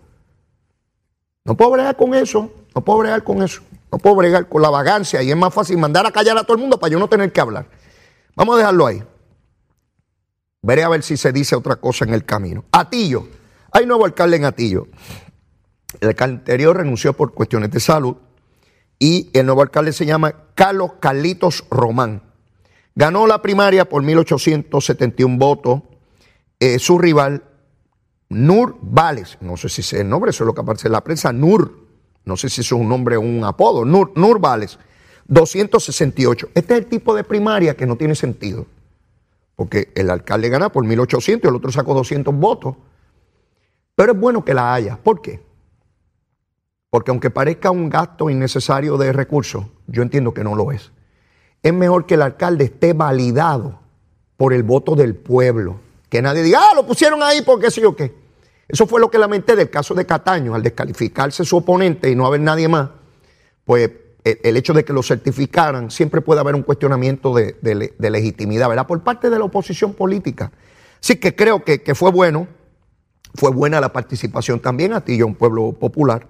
No 1.45 1.55
puedo 1.55 1.71
bregar 1.71 1.95
con 1.95 2.13
eso, 2.15 2.51
no 2.75 2.83
puedo 2.83 2.99
bregar 2.99 3.23
con 3.23 3.41
eso. 3.41 3.61
No 3.93 3.97
puedo 3.97 4.17
bregar 4.17 4.49
con 4.49 4.61
la 4.61 4.69
vagancia 4.69 5.23
y 5.23 5.31
es 5.31 5.37
más 5.37 5.53
fácil 5.53 5.77
mandar 5.77 6.05
a 6.05 6.11
callar 6.11 6.37
a 6.37 6.43
todo 6.43 6.55
el 6.55 6.59
mundo 6.61 6.77
para 6.77 6.91
yo 6.91 6.99
no 6.99 7.07
tener 7.07 7.31
que 7.31 7.39
hablar. 7.39 7.67
Vamos 8.35 8.55
a 8.55 8.57
dejarlo 8.57 8.87
ahí. 8.87 9.03
Veré 10.63 10.83
a 10.83 10.89
ver 10.89 11.03
si 11.03 11.17
se 11.17 11.31
dice 11.31 11.55
otra 11.55 11.75
cosa 11.75 12.05
en 12.05 12.13
el 12.13 12.25
camino. 12.25 12.65
Atillo. 12.71 13.27
Hay 13.71 13.85
nuevo 13.85 14.05
alcalde 14.05 14.37
en 14.37 14.45
Atillo. 14.45 14.87
El 15.99 16.09
alcalde 16.09 16.37
anterior 16.37 16.75
renunció 16.75 17.13
por 17.13 17.33
cuestiones 17.33 17.69
de 17.69 17.79
salud 17.79 18.15
y 18.97 19.29
el 19.33 19.45
nuevo 19.45 19.61
alcalde 19.61 19.93
se 19.93 20.05
llama 20.05 20.33
Carlos 20.55 20.93
Carlitos 20.99 21.65
Román. 21.69 22.23
Ganó 22.95 23.27
la 23.27 23.41
primaria 23.41 23.89
por 23.89 24.03
1.871 24.03 25.37
votos 25.37 25.81
eh, 26.59 26.79
su 26.79 26.97
rival, 26.97 27.43
Nur 28.29 28.77
Vales, 28.81 29.37
no 29.41 29.57
sé 29.57 29.67
si 29.67 29.81
es 29.81 29.91
el 29.91 30.07
nombre, 30.07 30.31
eso 30.31 30.45
es 30.45 30.47
lo 30.47 30.53
que 30.53 30.61
aparece 30.61 30.87
en 30.87 30.93
la 30.93 31.03
prensa, 31.03 31.33
Nur, 31.33 31.77
no 32.23 32.37
sé 32.37 32.47
si 32.47 32.61
es 32.61 32.71
un 32.71 32.87
nombre 32.87 33.17
o 33.17 33.21
un 33.21 33.43
apodo, 33.43 33.83
Nur, 33.83 34.13
Nur 34.15 34.39
Vales, 34.39 34.79
268. 35.27 36.51
Este 36.55 36.73
es 36.73 36.79
el 36.79 36.85
tipo 36.85 37.13
de 37.13 37.25
primaria 37.25 37.75
que 37.75 37.85
no 37.85 37.97
tiene 37.97 38.15
sentido, 38.15 38.65
porque 39.55 39.91
el 39.95 40.09
alcalde 40.09 40.49
gana 40.49 40.69
por 40.71 40.85
1800 40.85 41.47
y 41.47 41.49
el 41.49 41.55
otro 41.55 41.71
sacó 41.71 41.93
200 41.93 42.33
votos, 42.35 42.75
pero 43.95 44.13
es 44.13 44.19
bueno 44.19 44.43
que 44.43 44.53
la 44.53 44.73
haya. 44.73 44.97
¿Por 44.97 45.21
qué? 45.21 45.41
Porque 46.89 47.11
aunque 47.11 47.29
parezca 47.29 47.71
un 47.71 47.89
gasto 47.89 48.29
innecesario 48.29 48.97
de 48.97 49.13
recursos, 49.13 49.65
yo 49.87 50.01
entiendo 50.03 50.33
que 50.33 50.43
no 50.43 50.55
lo 50.55 50.71
es. 50.71 50.91
Es 51.61 51.73
mejor 51.73 52.05
que 52.05 52.15
el 52.15 52.21
alcalde 52.21 52.65
esté 52.65 52.93
validado 52.93 53.79
por 54.37 54.53
el 54.53 54.63
voto 54.63 54.95
del 54.95 55.15
pueblo. 55.15 55.79
Que 56.09 56.21
nadie 56.21 56.43
diga, 56.43 56.59
ah, 56.61 56.75
lo 56.75 56.85
pusieron 56.85 57.23
ahí 57.23 57.41
porque 57.41 57.71
sí 57.71 57.83
o 57.83 57.95
qué. 57.95 58.13
Eso 58.67 58.87
fue 58.87 58.99
lo 58.99 59.09
que 59.09 59.17
lamenté 59.17 59.55
del 59.55 59.69
caso 59.69 59.93
de 59.93 60.05
Cataño, 60.05 60.55
al 60.55 60.63
descalificarse 60.63 61.45
su 61.45 61.57
oponente 61.57 62.09
y 62.09 62.15
no 62.15 62.25
haber 62.25 62.41
nadie 62.41 62.67
más, 62.67 62.89
pues 63.65 63.89
el, 64.23 64.55
hecho 64.55 64.73
de 64.73 64.85
que 64.85 64.93
lo 64.93 65.03
certificaran, 65.03 65.91
siempre 65.91 66.21
puede 66.21 66.39
haber 66.39 66.55
un 66.55 66.63
cuestionamiento 66.63 67.33
de, 67.35 67.93
legitimidad, 67.99 68.69
¿verdad? 68.69 68.87
Por 68.87 69.03
parte 69.03 69.29
de 69.29 69.37
la 69.37 69.45
oposición 69.45 69.93
política. 69.93 70.51
Así 71.01 71.17
que 71.17 71.35
creo 71.35 71.63
que, 71.63 71.95
fue 71.95 72.11
bueno, 72.11 72.47
fue 73.35 73.51
buena 73.51 73.81
la 73.81 73.91
participación 73.91 74.61
también, 74.61 74.93
a 74.93 75.01
ti, 75.01 75.21
un 75.21 75.35
pueblo 75.35 75.73
popular. 75.73 76.27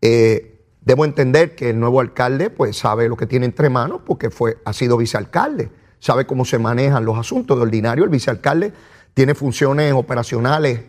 Eh, 0.00 0.64
debo 0.80 1.04
entender 1.04 1.54
que 1.54 1.70
el 1.70 1.80
nuevo 1.80 2.00
alcalde, 2.00 2.48
pues 2.48 2.78
sabe 2.78 3.08
lo 3.08 3.16
que 3.16 3.26
tiene 3.26 3.44
entre 3.44 3.68
manos, 3.68 4.00
porque 4.06 4.30
fue, 4.30 4.56
ha 4.64 4.72
sido 4.72 4.96
vicealcalde, 4.96 5.68
sabe 5.98 6.26
cómo 6.26 6.46
se 6.46 6.58
manejan 6.58 7.04
los 7.04 7.18
asuntos. 7.18 7.58
De 7.58 7.64
ordinario, 7.64 8.04
el 8.04 8.10
vicealcalde 8.10 8.72
tiene 9.12 9.34
funciones 9.34 9.92
operacionales, 9.92 10.80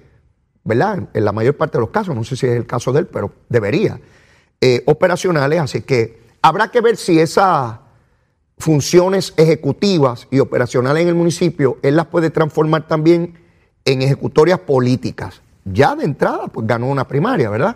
¿verdad? 0.64 1.10
En 1.14 1.26
la 1.26 1.34
mayor 1.34 1.58
parte 1.58 1.78
de 1.78 1.82
los 1.82 1.90
casos, 1.90 2.16
no 2.16 2.24
sé 2.24 2.38
si 2.38 2.46
es 2.46 2.56
el 2.56 2.66
caso 2.66 2.94
de 2.94 3.02
él, 3.02 3.08
pero 3.08 3.34
debería. 3.50 4.00
Eh, 4.62 4.84
operacionales, 4.86 5.60
así 5.60 5.82
que 5.82 6.27
habrá 6.48 6.70
que 6.70 6.80
ver 6.80 6.96
si 6.96 7.20
esas 7.20 7.76
funciones 8.58 9.34
ejecutivas 9.36 10.28
y 10.32 10.40
operacionales 10.40 11.04
en 11.04 11.10
el 11.10 11.16
municipio, 11.16 11.78
él 11.82 11.98
las 11.98 12.06
puede 12.06 12.30
transformar 12.30 12.88
también 12.88 13.38
en 13.84 14.02
ejecutorias 14.02 14.60
políticas. 14.60 15.42
Ya 15.66 15.94
de 15.94 16.06
entrada, 16.06 16.48
pues 16.48 16.66
ganó 16.66 16.88
una 16.88 17.06
primaria, 17.06 17.50
¿verdad? 17.50 17.76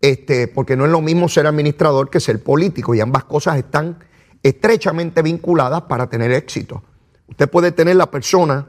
Este, 0.00 0.48
porque 0.48 0.76
no 0.76 0.86
es 0.86 0.90
lo 0.90 1.02
mismo 1.02 1.28
ser 1.28 1.46
administrador 1.46 2.08
que 2.08 2.18
ser 2.18 2.42
político 2.42 2.94
y 2.94 3.00
ambas 3.00 3.24
cosas 3.24 3.58
están 3.58 3.98
estrechamente 4.42 5.20
vinculadas 5.20 5.82
para 5.82 6.08
tener 6.08 6.32
éxito. 6.32 6.82
Usted 7.28 7.50
puede 7.50 7.70
tener 7.70 7.96
la 7.96 8.10
persona 8.10 8.66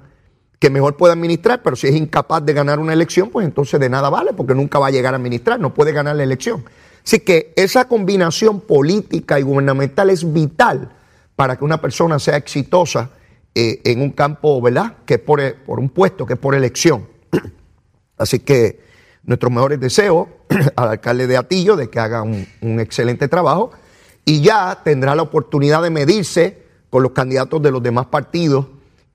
que 0.59 0.69
mejor 0.69 0.97
puede 0.97 1.13
administrar, 1.13 1.63
pero 1.63 1.77
si 1.77 1.87
es 1.87 1.95
incapaz 1.95 2.43
de 2.43 2.51
ganar 2.51 2.79
una 2.79 2.91
elección, 2.91 3.29
pues 3.29 3.45
entonces 3.45 3.79
de 3.79 3.87
nada 3.87 4.09
vale, 4.09 4.33
porque 4.33 4.53
nunca 4.53 4.77
va 4.77 4.87
a 4.87 4.91
llegar 4.91 5.13
a 5.13 5.17
administrar, 5.17 5.57
no 5.57 5.73
puede 5.73 5.93
ganar 5.93 6.17
la 6.17 6.23
elección. 6.23 6.65
Así 7.07 7.21
que 7.21 7.53
esa 7.55 7.87
combinación 7.87 8.59
política 8.59 9.39
y 9.39 9.41
gubernamental 9.41 10.09
es 10.09 10.33
vital 10.33 10.89
para 11.37 11.55
que 11.55 11.63
una 11.63 11.79
persona 11.79 12.19
sea 12.19 12.35
exitosa 12.35 13.11
eh, 13.55 13.79
en 13.85 14.01
un 14.01 14.11
campo, 14.11 14.61
¿verdad? 14.61 14.97
Que 15.05 15.13
es 15.13 15.19
por, 15.21 15.41
por 15.65 15.79
un 15.79 15.87
puesto, 15.87 16.25
que 16.25 16.33
es 16.33 16.39
por 16.39 16.53
elección. 16.53 17.07
Así 18.17 18.39
que 18.39 18.81
nuestros 19.23 19.53
mejores 19.53 19.79
deseos 19.79 20.27
al 20.75 20.89
alcalde 20.89 21.27
de 21.27 21.37
Atillo 21.37 21.77
de 21.77 21.89
que 21.89 21.97
haga 21.97 22.23
un, 22.23 22.45
excelente 22.81 23.29
trabajo 23.29 23.71
y 24.25 24.41
ya 24.41 24.81
tendrá 24.83 25.15
la 25.15 25.21
oportunidad 25.21 25.81
de 25.83 25.89
medirse 25.91 26.61
con 26.89 27.03
los 27.03 27.13
candidatos 27.13 27.61
de 27.61 27.71
los 27.71 27.81
demás 27.81 28.07
partidos 28.07 28.65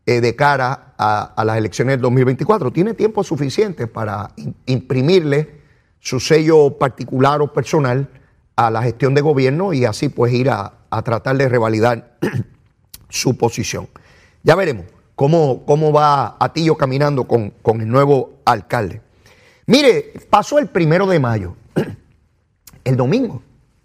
eh, 0.07 0.23
de 0.23 0.35
cara 0.35 0.95
a, 0.97 1.45
las 1.45 1.59
elecciones 1.59 1.97
del 1.97 2.01
2024. 2.01 2.71
Tiene 2.71 2.95
tiempo 2.95 3.23
suficiente 3.23 3.87
para 3.87 4.31
imprimirle 4.65 5.61
su 6.03 6.19
sello 6.19 6.79
particular 6.79 7.41
o 7.41 7.53
personal 7.53 8.09
a 8.57 8.71
la 8.73 8.83
gestión 8.83 9.15
de 9.15 9.21
gobierno 9.21 9.73
y 9.73 9.85
así 9.85 10.09
pues 10.09 10.33
ir 10.33 10.51
a, 10.51 10.75
tratar 11.05 11.37
de 11.37 11.49
revalidar 11.49 12.19
su 13.09 13.39
posición. 13.39 13.89
Ya 14.43 14.57
veremos 14.57 14.87
cómo, 15.15 15.65
cómo 15.65 15.93
va 15.93 16.37
Atillo 16.41 16.77
caminando 16.77 17.29
con, 17.29 17.51
con 17.63 17.81
el 17.81 17.89
nuevo 17.89 18.41
alcalde. 18.45 19.01
Mire, 19.67 20.13
pasó 20.29 20.59
el 20.59 20.67
primero 20.67 21.07
de 21.07 21.21
mayo, 21.21 21.55
el 22.85 22.97
domingo, 22.97 23.41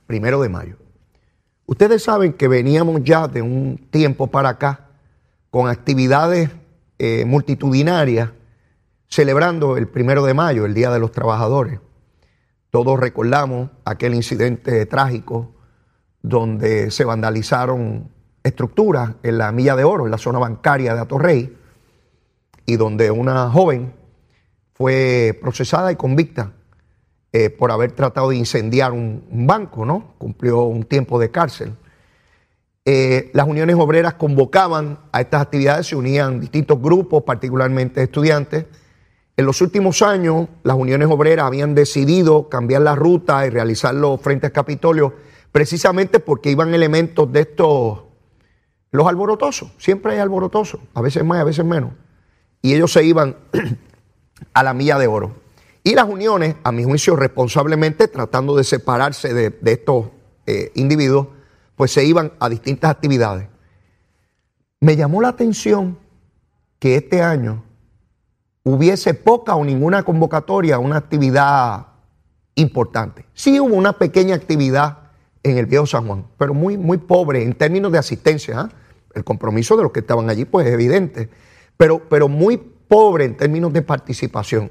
primero 0.07 0.41
de 0.41 0.49
mayo. 0.49 0.75
Ustedes 1.67 2.03
saben 2.03 2.33
que 2.33 2.47
veníamos 2.47 3.03
ya 3.03 3.27
de 3.27 3.43
un 3.43 3.77
tiempo 3.91 4.25
para 4.25 4.49
acá 4.49 4.87
con 5.51 5.69
actividades 5.69 6.49
eh, 6.97 7.25
multitudinarias 7.25 8.31
celebrando 9.07 9.77
el 9.77 9.87
primero 9.87 10.25
de 10.25 10.33
mayo, 10.33 10.65
el 10.65 10.73
Día 10.73 10.89
de 10.89 10.99
los 10.99 11.11
Trabajadores. 11.11 11.79
Todos 12.77 12.99
recordamos 12.99 13.71
aquel 13.85 14.13
incidente 14.13 14.85
trágico 14.85 15.51
donde 16.21 16.91
se 16.91 17.05
vandalizaron 17.05 18.11
estructuras 18.43 19.15
en 19.23 19.39
la 19.39 19.51
Milla 19.51 19.75
de 19.75 19.83
Oro, 19.83 20.05
en 20.05 20.11
la 20.11 20.19
zona 20.19 20.37
bancaria 20.37 20.93
de 20.93 20.99
Atorrey, 21.01 21.57
y 22.67 22.75
donde 22.75 23.09
una 23.09 23.49
joven 23.49 23.95
fue 24.75 25.35
procesada 25.41 25.91
y 25.91 25.95
convicta 25.95 26.51
eh, 27.33 27.49
por 27.49 27.71
haber 27.71 27.93
tratado 27.93 28.29
de 28.29 28.35
incendiar 28.35 28.91
un, 28.91 29.23
banco, 29.31 29.83
¿no? 29.83 30.13
Cumplió 30.19 30.61
un 30.61 30.83
tiempo 30.83 31.17
de 31.17 31.31
cárcel. 31.31 31.73
Eh, 32.85 33.31
las 33.33 33.47
uniones 33.47 33.75
obreras 33.75 34.13
convocaban 34.13 34.99
a 35.11 35.21
estas 35.21 35.41
actividades, 35.41 35.87
se 35.87 35.95
unían 35.95 36.39
distintos 36.39 36.79
grupos, 36.79 37.23
particularmente 37.23 38.03
estudiantes. 38.03 38.65
En 39.37 39.45
los 39.45 39.61
últimos 39.61 40.01
años, 40.01 40.47
las 40.63 40.75
uniones 40.75 41.07
obreras 41.11 41.45
habían 41.45 41.75
decidido 41.75 42.49
cambiar 42.49 42.81
la 42.81 42.95
ruta 42.95 43.45
y 43.45 43.51
realizarlo 43.51 44.17
frente 44.17 44.47
al 44.47 44.51
Capitolio, 44.51 45.13
precisamente 45.51 46.19
porque 46.19 46.49
iban 46.49 46.73
elementos 46.73 47.31
de 47.31 47.41
estos, 47.41 47.99
los 48.89 49.07
alborotosos. 49.07 49.71
Siempre 49.77 50.13
hay 50.13 50.19
alborotosos, 50.19 50.79
a 50.95 51.01
veces 51.01 51.23
más, 51.23 51.39
a 51.39 51.43
veces 51.43 51.63
menos. 51.63 51.91
Y 52.63 52.73
ellos 52.73 52.91
se 52.91 53.03
iban 53.03 53.37
a 54.53 54.63
la 54.63 54.73
milla 54.73 54.97
de 54.97 55.05
oro. 55.05 55.35
Y 55.83 55.93
las 55.93 56.09
uniones, 56.09 56.55
a 56.63 56.71
mi 56.71 56.83
juicio, 56.83 57.15
responsablemente 57.15 58.07
tratando 58.07 58.55
de 58.55 58.63
separarse 58.63 59.35
de, 59.35 59.71
estos 59.71 60.07
eh, 60.47 60.71
individuos, 60.73 61.27
pues 61.75 61.91
se 61.91 62.03
iban 62.03 62.33
a 62.39 62.49
distintas 62.49 62.89
actividades. 62.89 63.47
Me 64.79 64.95
llamó 64.95 65.21
la 65.21 65.29
atención 65.29 65.99
que 66.79 66.95
este 66.95 67.21
año 67.21 67.66
hubiese 68.67 69.13
poca 69.13 69.55
o 69.55 69.63
ninguna 69.63 70.03
convocatoria 70.03 70.75
a 70.75 70.79
una 70.79 70.97
actividad 70.97 71.87
importante. 72.55 73.25
Sí 73.33 73.59
hubo 73.59 73.73
una 73.73 73.93
pequeña 73.93 74.35
actividad 74.35 74.97
en 75.43 75.57
el 75.57 75.67
Viejo 75.67 75.85
San 75.85 76.05
Juan, 76.05 76.25
pero 76.37 76.53
muy, 76.53 76.77
muy 76.77 76.97
pobre 76.97 77.43
en 77.43 77.53
términos 77.53 77.91
de 77.93 77.97
asistencia. 77.97 78.59
¿ah? 78.59 78.69
El 79.13 79.23
compromiso 79.23 79.77
de 79.77 79.83
los 79.83 79.91
que 79.93 80.01
estaban 80.01 80.29
allí, 80.29 80.43
pues 80.43 80.67
es 80.67 80.73
evidente, 80.73 81.29
pero, 81.77 82.01
pero 82.09 82.27
muy 82.27 82.57
pobre 82.57 83.23
en 83.23 83.37
términos 83.37 83.71
de 83.71 83.81
participación. 83.83 84.69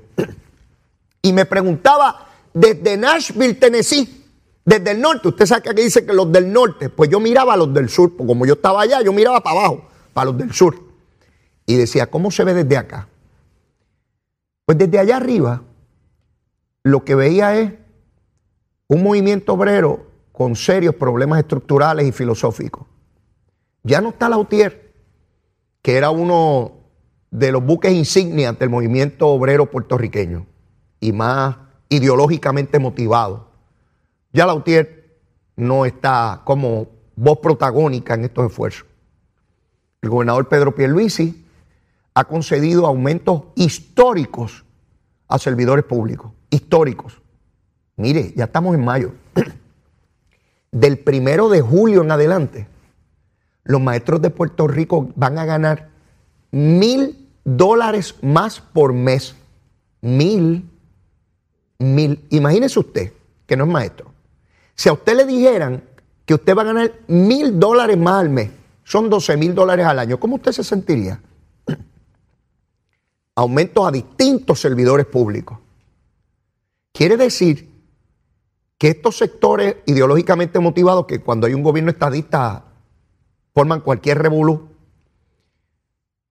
Y 1.22 1.32
me 1.32 1.46
preguntaba 1.46 2.26
desde 2.52 2.96
Nashville, 2.98 3.54
Tennessee, 3.54 4.24
desde 4.64 4.90
el 4.90 5.00
norte, 5.00 5.28
usted 5.28 5.46
sabe 5.46 5.62
que 5.62 5.70
aquí 5.70 5.82
dice 5.82 6.04
que 6.04 6.12
los 6.12 6.30
del 6.30 6.52
norte, 6.52 6.90
pues 6.90 7.08
yo 7.08 7.18
miraba 7.18 7.54
a 7.54 7.56
los 7.56 7.72
del 7.72 7.88
sur, 7.88 8.14
porque 8.14 8.28
como 8.28 8.44
yo 8.44 8.54
estaba 8.54 8.82
allá, 8.82 9.00
yo 9.00 9.12
miraba 9.12 9.42
para 9.42 9.60
abajo, 9.60 9.88
para 10.12 10.26
los 10.26 10.38
del 10.38 10.52
sur. 10.52 10.78
Y 11.64 11.76
decía, 11.76 12.10
¿cómo 12.10 12.30
se 12.30 12.44
ve 12.44 12.52
desde 12.52 12.76
acá? 12.76 13.08
Pues 14.66 14.78
desde 14.78 14.98
allá 14.98 15.16
arriba, 15.16 15.62
lo 16.82 17.04
que 17.04 17.14
veía 17.14 17.56
es 17.56 17.72
un 18.88 19.04
movimiento 19.04 19.54
obrero 19.54 20.08
con 20.32 20.56
serios 20.56 20.96
problemas 20.96 21.38
estructurales 21.38 22.06
y 22.06 22.12
filosóficos. 22.12 22.84
Ya 23.84 24.00
no 24.00 24.08
está 24.08 24.28
Lautier, 24.28 24.92
que 25.82 25.96
era 25.96 26.10
uno 26.10 26.72
de 27.30 27.52
los 27.52 27.64
buques 27.64 27.92
insignias 27.92 28.58
del 28.58 28.68
movimiento 28.68 29.28
obrero 29.28 29.70
puertorriqueño 29.70 30.46
y 30.98 31.12
más 31.12 31.56
ideológicamente 31.88 32.80
motivado. 32.80 33.48
Ya 34.32 34.46
Lautier 34.46 35.16
no 35.54 35.86
está 35.86 36.42
como 36.44 36.88
voz 37.14 37.38
protagónica 37.38 38.14
en 38.14 38.24
estos 38.24 38.46
esfuerzos. 38.46 38.86
El 40.02 40.10
gobernador 40.10 40.48
Pedro 40.48 40.74
Pierluisi 40.74 41.45
ha 42.16 42.24
concedido 42.24 42.86
aumentos 42.86 43.42
históricos 43.56 44.64
a 45.28 45.38
servidores 45.38 45.84
públicos, 45.84 46.32
históricos. 46.48 47.20
Mire, 47.96 48.32
ya 48.34 48.44
estamos 48.44 48.74
en 48.74 48.82
mayo. 48.82 49.12
Del 50.72 50.98
primero 50.98 51.50
de 51.50 51.60
julio 51.60 52.02
en 52.02 52.10
adelante, 52.10 52.68
los 53.64 53.82
maestros 53.82 54.22
de 54.22 54.30
Puerto 54.30 54.66
Rico 54.66 55.10
van 55.14 55.36
a 55.38 55.44
ganar 55.44 55.90
mil 56.52 57.28
dólares 57.44 58.14
más 58.22 58.60
por 58.60 58.94
mes. 58.94 59.34
Mil, 60.00 60.70
mil. 61.78 62.24
Imagínese 62.30 62.78
usted 62.78 63.12
que 63.46 63.58
no 63.58 63.64
es 63.64 63.70
maestro. 63.70 64.10
Si 64.74 64.88
a 64.88 64.94
usted 64.94 65.16
le 65.16 65.26
dijeran 65.26 65.84
que 66.24 66.32
usted 66.32 66.56
va 66.56 66.62
a 66.62 66.66
ganar 66.72 66.94
mil 67.08 67.60
dólares 67.60 67.98
más 67.98 68.22
al 68.22 68.30
mes, 68.30 68.50
son 68.84 69.10
12 69.10 69.36
mil 69.36 69.54
dólares 69.54 69.84
al 69.84 69.98
año, 69.98 70.18
¿cómo 70.18 70.36
usted 70.36 70.52
se 70.52 70.64
sentiría? 70.64 71.20
Aumentos 73.36 73.86
a 73.86 73.92
distintos 73.92 74.58
servidores 74.58 75.06
públicos. 75.06 75.58
Quiere 76.92 77.16
decir 77.18 77.70
que 78.78 78.88
estos 78.88 79.18
sectores 79.18 79.76
ideológicamente 79.86 80.58
motivados, 80.58 81.06
que 81.06 81.20
cuando 81.20 81.46
hay 81.46 81.54
un 81.54 81.62
gobierno 81.62 81.90
estadista 81.90 82.64
forman 83.54 83.80
cualquier 83.80 84.18
revolú, 84.18 84.68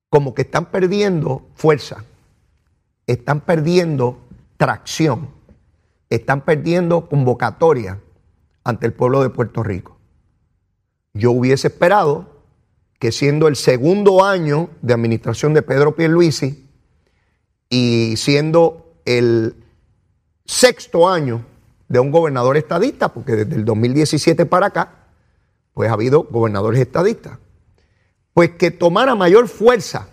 como 0.09 0.33
que 0.33 0.43
están 0.43 0.65
perdiendo 0.65 1.45
fuerza, 1.53 2.03
están 3.05 3.41
perdiendo 3.41 4.17
tracción, 4.57 5.29
están 6.09 6.41
perdiendo 6.41 7.07
convocatoria 7.07 7.99
ante 8.63 8.87
el 8.87 8.93
pueblo 8.93 9.21
de 9.21 9.29
Puerto 9.29 9.61
Rico. 9.61 9.97
Yo 11.13 11.31
hubiese 11.31 11.67
esperado 11.67 12.25
que 12.99 13.11
siendo 13.11 13.47
el 13.47 13.55
segundo 13.55 14.23
año 14.23 14.69
de 14.81 14.93
administración 14.93 15.53
de 15.53 15.61
Pedro 15.61 15.95
Pierluisi 15.95 16.64
y 17.75 18.15
siendo 18.15 18.93
el 19.03 19.53
sexto 20.45 21.09
año 21.09 21.45
de 21.89 21.99
un 21.99 22.09
gobernador 22.09 22.55
estadista, 22.55 23.09
porque 23.09 23.33
desde 23.33 23.55
el 23.57 23.65
2017 23.65 24.45
para 24.45 24.67
acá, 24.67 25.09
pues 25.73 25.89
ha 25.89 25.93
habido 25.93 26.23
gobernadores 26.23 26.79
estadistas, 26.79 27.37
pues 28.33 28.51
que 28.51 28.71
tomara 28.71 29.13
mayor 29.15 29.49
fuerza, 29.49 30.07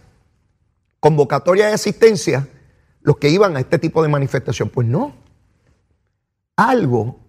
convocatoria 0.99 1.69
de 1.69 1.75
asistencia, 1.75 2.49
los 3.01 3.19
que 3.19 3.29
iban 3.29 3.57
a 3.57 3.61
este 3.61 3.79
tipo 3.79 4.03
de 4.03 4.09
manifestación. 4.09 4.69
Pues 4.69 4.89
no. 4.89 5.15
Algo 6.57 7.21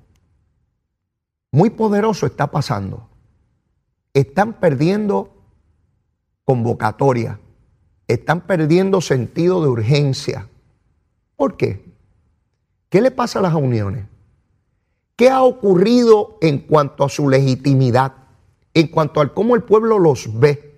muy 1.51 1.69
poderoso 1.69 2.25
está 2.25 2.49
pasando. 2.49 3.07
Están 4.15 4.53
perdiendo 4.53 5.31
convocatoria, 6.43 7.39
están 8.07 8.41
perdiendo 8.41 9.01
sentido 9.01 9.61
de 9.61 9.69
urgencia. 9.69 10.47
¿Por 11.35 11.57
qué? 11.57 11.83
¿Qué 12.89 13.01
le 13.01 13.11
pasa 13.11 13.39
a 13.39 13.41
las 13.41 13.53
uniones? 13.53 14.05
¿Qué 15.15 15.29
ha 15.29 15.43
ocurrido 15.43 16.37
en 16.41 16.59
cuanto 16.59 17.03
a 17.03 17.09
su 17.09 17.29
legitimidad? 17.29 18.13
En 18.73 18.87
cuanto 18.87 19.21
al 19.21 19.33
cómo 19.33 19.55
el 19.55 19.63
pueblo 19.63 19.99
los 19.99 20.39
ve. 20.39 20.73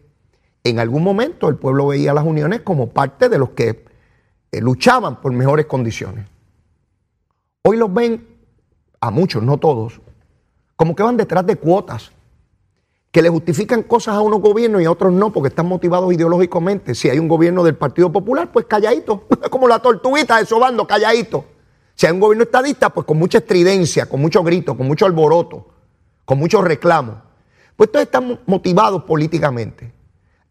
En 0.63 0.79
algún 0.79 1.03
momento 1.03 1.47
el 1.47 1.57
pueblo 1.57 1.87
veía 1.87 2.11
a 2.11 2.13
las 2.13 2.25
uniones 2.25 2.61
como 2.61 2.89
parte 2.89 3.29
de 3.29 3.37
los 3.37 3.51
que 3.51 3.85
eh, 4.51 4.61
luchaban 4.61 5.21
por 5.21 5.31
mejores 5.31 5.65
condiciones. 5.65 6.27
Hoy 7.61 7.77
los 7.77 7.93
ven, 7.93 8.27
a 8.99 9.11
muchos, 9.11 9.43
no 9.43 9.57
todos, 9.57 10.01
como 10.75 10.95
que 10.95 11.03
van 11.03 11.17
detrás 11.17 11.45
de 11.45 11.55
cuotas, 11.55 12.11
que 13.15 13.21
le 13.21 13.29
justifican 13.29 13.83
cosas 13.83 14.15
a 14.15 14.19
unos 14.19 14.41
gobiernos 14.41 14.81
y 14.81 14.83
a 14.83 14.91
otros 14.91 15.13
no, 15.13 15.31
porque 15.31 15.47
están 15.47 15.67
motivados 15.67 16.13
ideológicamente. 16.13 16.93
Si 16.93 17.09
hay 17.09 17.17
un 17.17 17.29
gobierno 17.29 17.63
del 17.63 17.77
Partido 17.77 18.11
Popular, 18.11 18.51
pues 18.51 18.65
calladito, 18.65 19.23
como 19.49 19.69
la 19.69 19.79
tortuguita 19.79 20.37
de 20.37 20.45
Sobando, 20.45 20.85
calladito. 20.85 21.45
Si 21.95 22.05
hay 22.05 22.11
un 22.11 22.19
gobierno 22.19 22.43
estadista, 22.43 22.89
pues 22.89 23.07
con 23.07 23.17
mucha 23.17 23.37
estridencia, 23.37 24.09
con 24.09 24.19
mucho 24.19 24.43
grito, 24.43 24.75
con 24.75 24.85
mucho 24.85 25.05
alboroto, 25.05 25.65
con 26.25 26.37
mucho 26.37 26.61
reclamo. 26.61 27.21
Pues 27.77 27.89
todos 27.89 28.03
están 28.03 28.37
motivados 28.47 29.03
políticamente. 29.03 29.93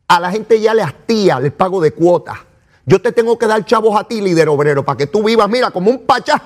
A 0.09 0.19
la 0.19 0.31
gente 0.31 0.59
ya 0.59 0.73
le 0.73 0.81
hastía 0.81 1.37
el 1.37 1.53
pago 1.53 1.83
de 1.83 1.91
cuotas. 1.91 2.39
Yo 2.87 2.99
te 2.99 3.13
tengo 3.13 3.39
que 3.39 3.47
dar 3.47 3.63
chavos 3.67 3.95
a 4.01 4.09
ti, 4.09 4.23
líder 4.23 4.49
obrero, 4.49 4.83
para 4.83 4.97
que 4.97 5.07
tú 5.07 5.23
vivas, 5.23 5.51
mira, 5.51 5.71
como 5.71 5.91
un 5.91 6.07
pachá, 6.07 6.43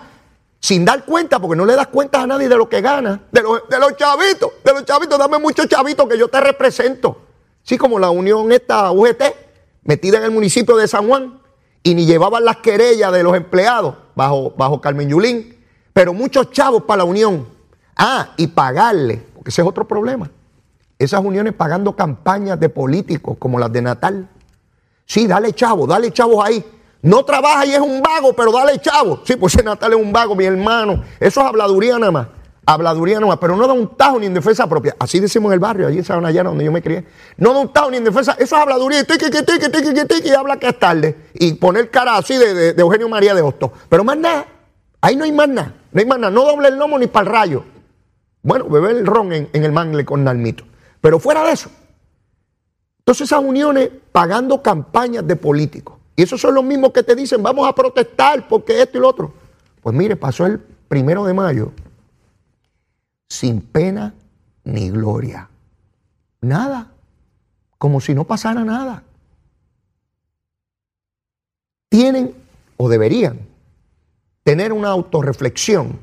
sin 0.61 0.85
dar 0.85 1.05
cuenta, 1.05 1.39
porque 1.39 1.57
no 1.57 1.65
le 1.65 1.77
das 1.77 1.89
cuenta 1.89 2.23
a 2.23 2.27
nadie 2.27 2.49
de 2.49 2.57
lo 2.57 2.69
que 2.69 2.81
gana, 2.81 3.23
de, 3.31 3.43
los 3.43 3.97
chavitos, 3.97 4.53
de 4.65 4.73
los 4.73 4.85
chavitos, 4.85 5.19
dame 5.19 5.39
muchos 5.39 5.69
chavitos 5.69 6.09
que 6.09 6.19
yo 6.19 6.29
te 6.29 6.41
represento. 6.41 7.23
Sí, 7.63 7.79
como 7.79 7.99
la 7.99 8.11
unión 8.11 8.51
esta 8.53 8.91
UGT, 8.91 9.23
metida 9.85 10.19
en 10.19 10.25
el 10.25 10.31
municipio 10.31 10.77
de 10.77 10.89
San 10.89 11.07
Juan, 11.07 11.41
y 11.83 11.95
ni 11.95 12.07
llevaban 12.07 12.45
las 12.45 12.57
querellas 12.59 13.13
de 13.13 13.23
los 13.23 13.37
empleados 13.37 13.95
bajo, 14.15 14.53
bajo 14.57 14.81
Carmen 14.81 15.09
Yulín, 15.09 15.57
pero 15.93 16.13
muchos 16.13 16.51
chavos 16.51 16.83
para 16.83 16.99
la 16.99 17.05
unión. 17.05 17.47
Ah, 17.97 18.33
y 18.37 18.49
pagarle, 18.49 19.23
porque 19.35 19.51
ese 19.51 19.63
es 19.63 19.69
otro 19.69 19.87
problema. 19.87 20.31
Esas 20.99 21.25
uniones 21.25 21.55
pagando 21.55 21.95
campañas 21.95 22.59
de 22.59 22.69
políticos 22.69 23.37
como 23.39 23.59
las 23.59 23.73
de 23.73 23.83
Natal 23.83 24.29
Sí, 25.09 25.27
dale 25.27 25.55
chavo, 25.55 25.87
dale 25.87 26.13
chavos 26.13 26.45
ahí. 26.45 26.63
No 27.03 27.25
trabaja 27.25 27.65
y 27.65 27.73
es 27.73 27.81
un 27.81 28.03
vago, 28.03 28.33
pero 28.35 28.51
dale 28.53 28.79
chavo. 28.81 29.21
Sí, 29.25 29.37
pues 29.37 29.55
ese 29.55 29.63
Natal 29.63 29.93
es 29.93 29.99
un 29.99 30.13
vago, 30.13 30.35
mi 30.35 30.45
hermano. 30.45 31.05
Eso 31.21 31.41
es 31.41 31.47
habladuría 31.47 31.99
nada 31.99 32.11
más. 32.11 32.29
Habladuría 32.67 33.15
nada 33.17 33.29
más, 33.29 33.39
pero 33.39 33.57
no 33.57 33.67
da 33.67 33.73
un 33.73 33.97
tajo 33.97 34.19
ni 34.19 34.27
en 34.27 34.35
defensa 34.35 34.67
propia. 34.67 34.95
Así 34.99 35.21
decimos 35.21 35.51
en 35.51 35.55
el 35.55 35.59
barrio, 35.59 35.87
allí 35.87 35.99
en 35.99 36.05
Sabanayana, 36.05 36.51
donde 36.51 36.65
yo 36.65 36.73
me 36.73 36.83
crié. 36.83 37.07
No 37.37 37.55
da 37.55 37.61
un 37.61 37.73
tajo 37.73 37.91
ni 37.91 37.97
en 37.97 38.05
defensa. 38.05 38.33
Eso 38.33 38.57
es 38.57 38.63
habladuría. 38.63 39.05
Tiki, 39.05 39.31
tiki, 39.31 39.43
tiki, 39.45 39.71
tiki, 39.71 40.07
tiki, 40.07 40.29
y 40.29 40.33
habla 40.33 40.59
que 40.59 40.69
es 40.69 40.79
tarde. 40.79 41.17
Y 41.35 41.55
poner 41.55 41.91
cara 41.91 42.17
así 42.17 42.37
de, 42.37 42.71
Eugenio 42.77 43.09
María 43.09 43.35
de 43.35 43.43
Hostos. 43.43 43.71
Pero 43.89 44.05
más 44.05 44.19
nada. 44.19 44.47
Ahí 45.01 45.17
no 45.17 45.25
hay 45.25 45.33
más 45.33 45.49
nada. 45.49 45.75
No 45.93 46.01
hay 46.01 46.07
más 46.07 46.19
nada. 46.19 46.31
No 46.31 46.45
doble 46.45 46.69
el 46.69 46.77
lomo 46.77 46.99
ni 46.99 47.07
para 47.07 47.27
el 47.27 47.33
rayo. 47.33 47.65
Bueno, 48.43 48.69
beber 48.69 48.97
el 48.97 49.07
ron 49.07 49.33
en, 49.33 49.49
en 49.53 49.65
el 49.65 49.73
mangle 49.73 50.05
con 50.05 50.25
Nalmito. 50.25 50.65
Pero 51.01 51.19
fuera 51.19 51.45
de 51.45 51.53
eso, 51.53 51.71
entonces 52.99 53.29
esas 53.29 53.43
uniones 53.43 53.89
pagando 54.13 54.63
campañas 54.63 55.27
de 55.27 55.37
políticos. 55.37 55.98
Y 56.19 56.23
esos 56.23 56.41
son 56.41 56.57
los 56.57 56.65
mismos 56.65 56.93
que 56.93 57.05
te 57.05 57.15
dicen, 57.15 57.41
vamos 57.45 57.69
a 57.69 57.73
protestar 57.73 58.49
porque 58.49 58.83
esto 58.83 58.99
y 58.99 59.01
lo 59.01 59.09
otro. 59.09 59.33
Pues 59.81 59.95
mire, 59.95 60.17
pasó 60.17 60.47
el 60.47 60.59
primero 60.59 61.25
de 61.25 61.33
mayo 61.33 61.71
sin 63.29 63.61
pena 63.61 64.13
ni 64.65 64.91
gloria. 64.91 65.49
Nada. 66.41 66.91
Como 67.79 68.01
si 68.01 68.15
no 68.17 68.25
pasara 68.25 68.65
nada. 68.65 69.05
Tienen 71.89 72.35
o 72.77 72.89
deberían 72.89 73.39
tener 74.43 74.73
una 74.73 74.89
autorreflexión 74.89 76.01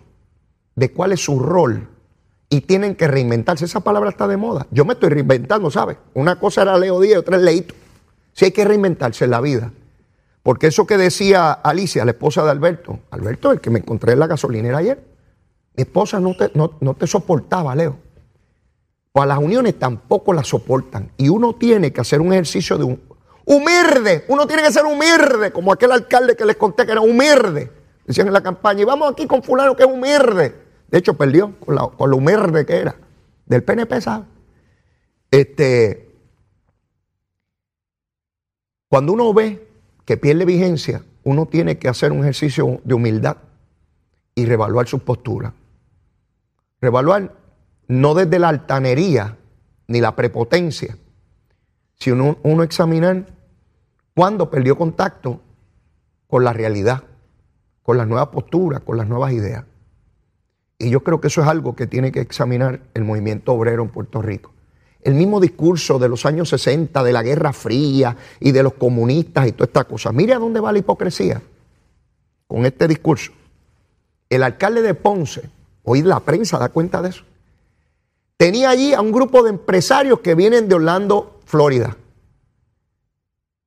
de 0.75 0.93
cuál 0.93 1.11
es 1.11 1.25
su 1.25 1.39
rol 1.39 1.89
y 2.47 2.61
tienen 2.61 2.95
que 2.95 3.09
reinventarse. 3.09 3.65
Esa 3.65 3.81
palabra 3.81 4.11
está 4.11 4.29
de 4.29 4.37
moda. 4.37 4.65
Yo 4.71 4.85
me 4.85 4.93
estoy 4.93 5.09
reinventando, 5.09 5.69
¿sabes? 5.69 5.97
Una 6.13 6.39
cosa 6.39 6.61
era 6.61 6.77
Leo 6.77 7.01
Díaz 7.01 7.19
otra 7.19 7.35
es 7.35 7.43
Leito. 7.43 7.75
Si 8.31 8.45
hay 8.45 8.51
que 8.51 8.63
reinventarse 8.63 9.25
en 9.25 9.31
la 9.31 9.41
vida. 9.41 9.73
Porque 10.45 10.67
eso 10.67 10.85
que 10.85 10.95
decía 10.95 11.53
Alicia, 11.53 12.05
la 12.05 12.11
esposa 12.11 12.43
de 12.43 12.51
Alberto, 12.51 12.99
Alberto, 13.09 13.51
el 13.51 13.59
que 13.59 13.71
me 13.71 13.79
encontré 13.79 14.13
en 14.13 14.19
la 14.19 14.27
gasolinera 14.27 14.77
ayer, 14.77 15.03
mi 15.75 15.81
esposa 15.81 16.19
no 16.19 16.37
te, 16.37 16.51
no, 16.53 16.69
te 16.93 17.07
soportaba, 17.07 17.73
Leo. 17.73 17.97
Pues 19.11 19.23
a 19.23 19.25
las 19.25 19.39
uniones 19.39 19.79
tampoco 19.79 20.33
las 20.33 20.47
soportan. 20.47 21.09
Y 21.17 21.29
uno 21.29 21.55
tiene 21.55 21.91
que 21.91 21.99
hacer 21.99 22.21
un 22.21 22.31
ejercicio 22.31 22.77
de 22.77 22.83
un 22.83 23.01
humilde. 23.43 24.25
Uno 24.27 24.45
tiene 24.45 24.61
que 24.61 24.71
ser 24.71 24.85
humilde, 24.85 25.51
como 25.51 25.73
aquel 25.73 25.91
alcalde 25.91 26.35
que 26.35 26.45
les 26.45 26.57
conté 26.57 26.85
que 26.85 26.91
era 26.91 27.01
humilde. 27.01 27.71
Decían 28.05 28.27
en 28.27 28.33
la 28.33 28.43
campaña, 28.43 28.83
y 28.83 28.85
vamos 28.85 29.11
aquí 29.11 29.25
con 29.25 29.41
fulano 29.41 29.75
que 29.75 29.81
es 29.81 29.89
humilde. 29.89 30.53
De 30.89 30.99
hecho, 30.99 31.15
perdió 31.15 31.59
con, 31.59 31.73
la, 31.73 31.87
con 31.87 32.11
lo 32.11 32.17
humerde 32.17 32.67
que 32.67 32.77
era. 32.77 32.95
Del 33.47 33.63
PNP, 33.63 33.99
¿sabes? 33.99 34.27
Este, 35.31 36.07
cuando 38.87 39.11
uno 39.11 39.33
ve 39.33 39.64
que 40.05 40.17
pierde 40.17 40.45
vigencia, 40.45 41.03
uno 41.23 41.47
tiene 41.47 41.77
que 41.77 41.89
hacer 41.89 42.11
un 42.11 42.19
ejercicio 42.19 42.79
de 42.83 42.93
humildad 42.93 43.37
y 44.35 44.45
revaluar 44.45 44.87
sus 44.87 45.01
posturas. 45.01 45.53
Revaluar 46.79 47.33
no 47.87 48.13
desde 48.13 48.39
la 48.39 48.49
altanería 48.49 49.37
ni 49.87 50.01
la 50.01 50.15
prepotencia, 50.15 50.97
sino 51.97 52.37
uno 52.43 52.63
examinar 52.63 53.27
cuándo 54.13 54.49
perdió 54.49 54.77
contacto 54.77 55.41
con 56.27 56.43
la 56.43 56.53
realidad, 56.53 57.03
con 57.83 57.97
las 57.97 58.07
nuevas 58.07 58.27
posturas, 58.27 58.81
con 58.81 58.97
las 58.97 59.07
nuevas 59.07 59.31
ideas. 59.33 59.65
Y 60.77 60.89
yo 60.89 61.03
creo 61.03 61.21
que 61.21 61.27
eso 61.27 61.41
es 61.41 61.47
algo 61.47 61.75
que 61.75 61.87
tiene 61.87 62.11
que 62.11 62.19
examinar 62.19 62.81
el 62.93 63.03
movimiento 63.03 63.53
obrero 63.53 63.83
en 63.83 63.89
Puerto 63.89 64.21
Rico. 64.21 64.54
El 65.05 65.13
mismo 65.13 65.39
discurso 65.39 65.99
de 65.99 66.09
los 66.09 66.25
años 66.25 66.49
60, 66.49 67.03
de 67.03 67.13
la 67.13 67.21
Guerra 67.21 67.53
Fría 67.53 68.17
y 68.39 68.51
de 68.51 68.63
los 68.63 68.73
comunistas 68.73 69.47
y 69.47 69.51
toda 69.51 69.65
esta 69.65 69.83
cosa. 69.83 70.11
Mire 70.11 70.33
a 70.33 70.39
dónde 70.39 70.59
va 70.59 70.71
la 70.71 70.79
hipocresía 70.79 71.39
con 72.47 72.65
este 72.65 72.87
discurso. 72.87 73.31
El 74.27 74.41
alcalde 74.41 74.81
de 74.81 74.95
Ponce, 74.95 75.47
hoy 75.83 76.01
la 76.01 76.19
prensa 76.21 76.57
da 76.57 76.69
cuenta 76.69 77.03
de 77.03 77.09
eso, 77.09 77.23
tenía 78.35 78.71
allí 78.71 78.95
a 78.95 79.01
un 79.01 79.11
grupo 79.11 79.43
de 79.43 79.51
empresarios 79.51 80.21
que 80.21 80.33
vienen 80.33 80.67
de 80.67 80.73
Orlando, 80.73 81.39
Florida. 81.45 81.95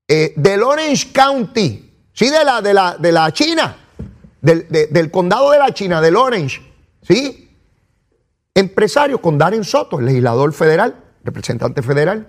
Eh, 0.08 0.32
del 0.34 0.64
Orange 0.64 1.12
County, 1.12 1.88
sí, 2.12 2.30
de 2.30 2.44
la, 2.44 2.60
de 2.60 2.74
la, 2.74 2.96
de 2.96 3.12
la 3.12 3.32
China, 3.32 3.76
del, 4.40 4.66
del 4.68 5.10
condado 5.12 5.52
de 5.52 5.60
la 5.60 5.72
China, 5.72 6.00
del 6.00 6.16
Orange. 6.16 6.60
¿Sí? 7.02 7.48
Empresario 8.54 9.22
con 9.22 9.38
Darren 9.38 9.62
Soto, 9.62 10.00
el 10.00 10.06
legislador 10.06 10.52
federal, 10.52 11.04
representante 11.24 11.82
federal. 11.82 12.28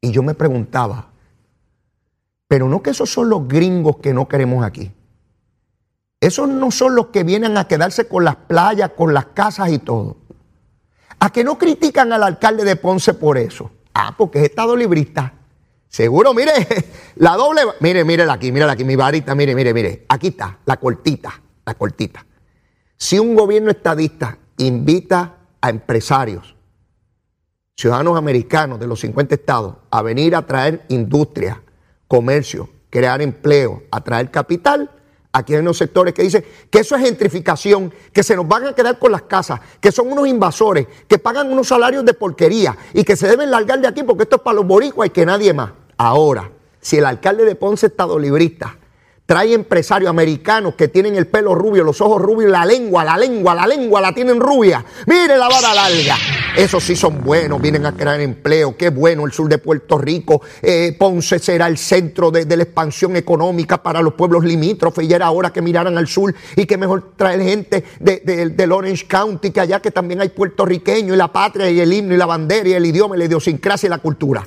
Y 0.00 0.10
yo 0.10 0.22
me 0.22 0.34
preguntaba, 0.34 1.10
pero 2.48 2.68
no 2.68 2.82
que 2.82 2.90
esos 2.90 3.10
son 3.10 3.28
los 3.28 3.46
gringos 3.48 3.98
que 3.98 4.12
no 4.12 4.28
queremos 4.28 4.64
aquí. 4.64 4.92
Esos 6.20 6.48
no 6.48 6.70
son 6.70 6.94
los 6.94 7.06
que 7.06 7.24
vienen 7.24 7.56
a 7.56 7.66
quedarse 7.66 8.06
con 8.06 8.24
las 8.24 8.36
playas, 8.36 8.90
con 8.96 9.12
las 9.12 9.26
casas 9.26 9.70
y 9.70 9.78
todo. 9.78 10.18
A 11.18 11.30
que 11.30 11.44
no 11.44 11.58
critican 11.58 12.12
al 12.12 12.22
alcalde 12.22 12.64
de 12.64 12.76
Ponce 12.76 13.14
por 13.14 13.38
eso. 13.38 13.70
Ah, 13.94 14.14
porque 14.16 14.38
es 14.38 14.44
estado 14.44 14.76
librista. 14.76 15.34
Seguro, 15.88 16.32
mire, 16.32 16.52
la 17.16 17.36
doble, 17.36 17.62
mire, 17.80 18.04
mire 18.04 18.22
aquí, 18.30 18.50
mire 18.50 18.64
aquí, 18.64 18.84
mi 18.84 18.96
varita, 18.96 19.34
mire, 19.34 19.54
mire, 19.54 19.74
mire, 19.74 20.06
aquí 20.08 20.28
está, 20.28 20.58
la 20.64 20.78
cortita, 20.78 21.42
la 21.66 21.74
cortita. 21.74 22.24
Si 22.96 23.18
un 23.18 23.34
gobierno 23.34 23.70
estadista 23.70 24.38
invita 24.58 25.38
a 25.60 25.70
empresarios, 25.70 26.51
ciudadanos 27.76 28.16
americanos 28.16 28.78
de 28.78 28.86
los 28.86 29.00
50 29.00 29.34
estados, 29.34 29.76
a 29.90 30.02
venir 30.02 30.34
a 30.34 30.46
traer 30.46 30.84
industria, 30.88 31.62
comercio, 32.06 32.68
crear 32.90 33.22
empleo, 33.22 33.84
atraer 33.90 34.30
capital, 34.30 34.90
aquí 35.32 35.54
hay 35.54 35.60
unos 35.60 35.78
sectores 35.78 36.12
que 36.12 36.22
dicen 36.22 36.44
que 36.70 36.80
eso 36.80 36.94
es 36.94 37.02
gentrificación, 37.02 37.92
que 38.12 38.22
se 38.22 38.36
nos 38.36 38.46
van 38.46 38.66
a 38.66 38.74
quedar 38.74 38.98
con 38.98 39.12
las 39.12 39.22
casas, 39.22 39.60
que 39.80 39.90
son 39.90 40.12
unos 40.12 40.28
invasores, 40.28 40.86
que 41.08 41.18
pagan 41.18 41.50
unos 41.50 41.68
salarios 41.68 42.04
de 42.04 42.14
porquería 42.14 42.76
y 42.92 43.04
que 43.04 43.16
se 43.16 43.28
deben 43.28 43.50
largar 43.50 43.80
de 43.80 43.88
aquí 43.88 44.02
porque 44.02 44.24
esto 44.24 44.36
es 44.36 44.42
para 44.42 44.56
los 44.56 44.66
boricuas 44.66 45.08
y 45.08 45.10
que 45.10 45.24
nadie 45.24 45.52
más. 45.54 45.72
Ahora, 45.96 46.50
si 46.80 46.98
el 46.98 47.06
alcalde 47.06 47.44
de 47.44 47.54
Ponce 47.54 47.86
Estado 47.86 48.18
librista 48.18 48.76
trae 49.26 49.54
empresarios 49.54 50.10
americanos 50.10 50.74
que 50.74 50.88
tienen 50.88 51.16
el 51.16 51.26
pelo 51.26 51.54
rubio, 51.54 51.84
los 51.84 52.00
ojos 52.00 52.20
rubios, 52.20 52.50
la 52.50 52.64
lengua, 52.64 53.04
la 53.04 53.16
lengua, 53.16 53.54
la 53.54 53.66
lengua 53.66 54.00
la 54.00 54.12
tienen 54.12 54.40
rubia. 54.40 54.84
Mire 55.06 55.38
la 55.38 55.48
vara 55.48 55.74
larga. 55.74 56.16
Esos 56.56 56.84
sí 56.84 56.96
son 56.96 57.22
buenos, 57.22 57.60
vienen 57.62 57.86
a 57.86 57.92
crear 57.92 58.20
empleo. 58.20 58.76
Qué 58.76 58.90
bueno 58.90 59.24
el 59.24 59.32
sur 59.32 59.48
de 59.48 59.58
Puerto 59.58 59.96
Rico. 59.96 60.42
Eh, 60.60 60.94
Ponce 60.98 61.38
será 61.38 61.66
el 61.66 61.78
centro 61.78 62.30
de, 62.30 62.44
la 62.44 62.62
expansión 62.62 63.16
económica 63.16 63.82
para 63.82 64.02
los 64.02 64.14
pueblos 64.14 64.44
limítrofes. 64.44 65.08
Y 65.08 65.12
era 65.14 65.30
hora 65.30 65.50
que 65.50 65.62
miraran 65.62 65.96
al 65.96 66.08
sur 66.08 66.34
y 66.56 66.66
que 66.66 66.76
mejor 66.76 67.14
traer 67.16 67.40
gente 67.42 67.84
de, 68.00 68.50
del 68.50 68.72
Orange 68.72 69.06
County, 69.06 69.50
que 69.50 69.60
allá 69.60 69.80
que 69.80 69.90
también 69.90 70.20
hay 70.20 70.28
puertorriqueños 70.28 71.14
y 71.14 71.18
la 71.18 71.32
patria 71.32 71.70
y 71.70 71.80
el 71.80 71.92
himno 71.92 72.14
y 72.14 72.18
la 72.18 72.26
bandera 72.26 72.68
y 72.68 72.72
el 72.72 72.84
idioma 72.84 73.16
y 73.16 73.20
la 73.20 73.24
idiosincrasia 73.24 73.86
y 73.86 73.90
la 73.90 73.98
cultura. 73.98 74.44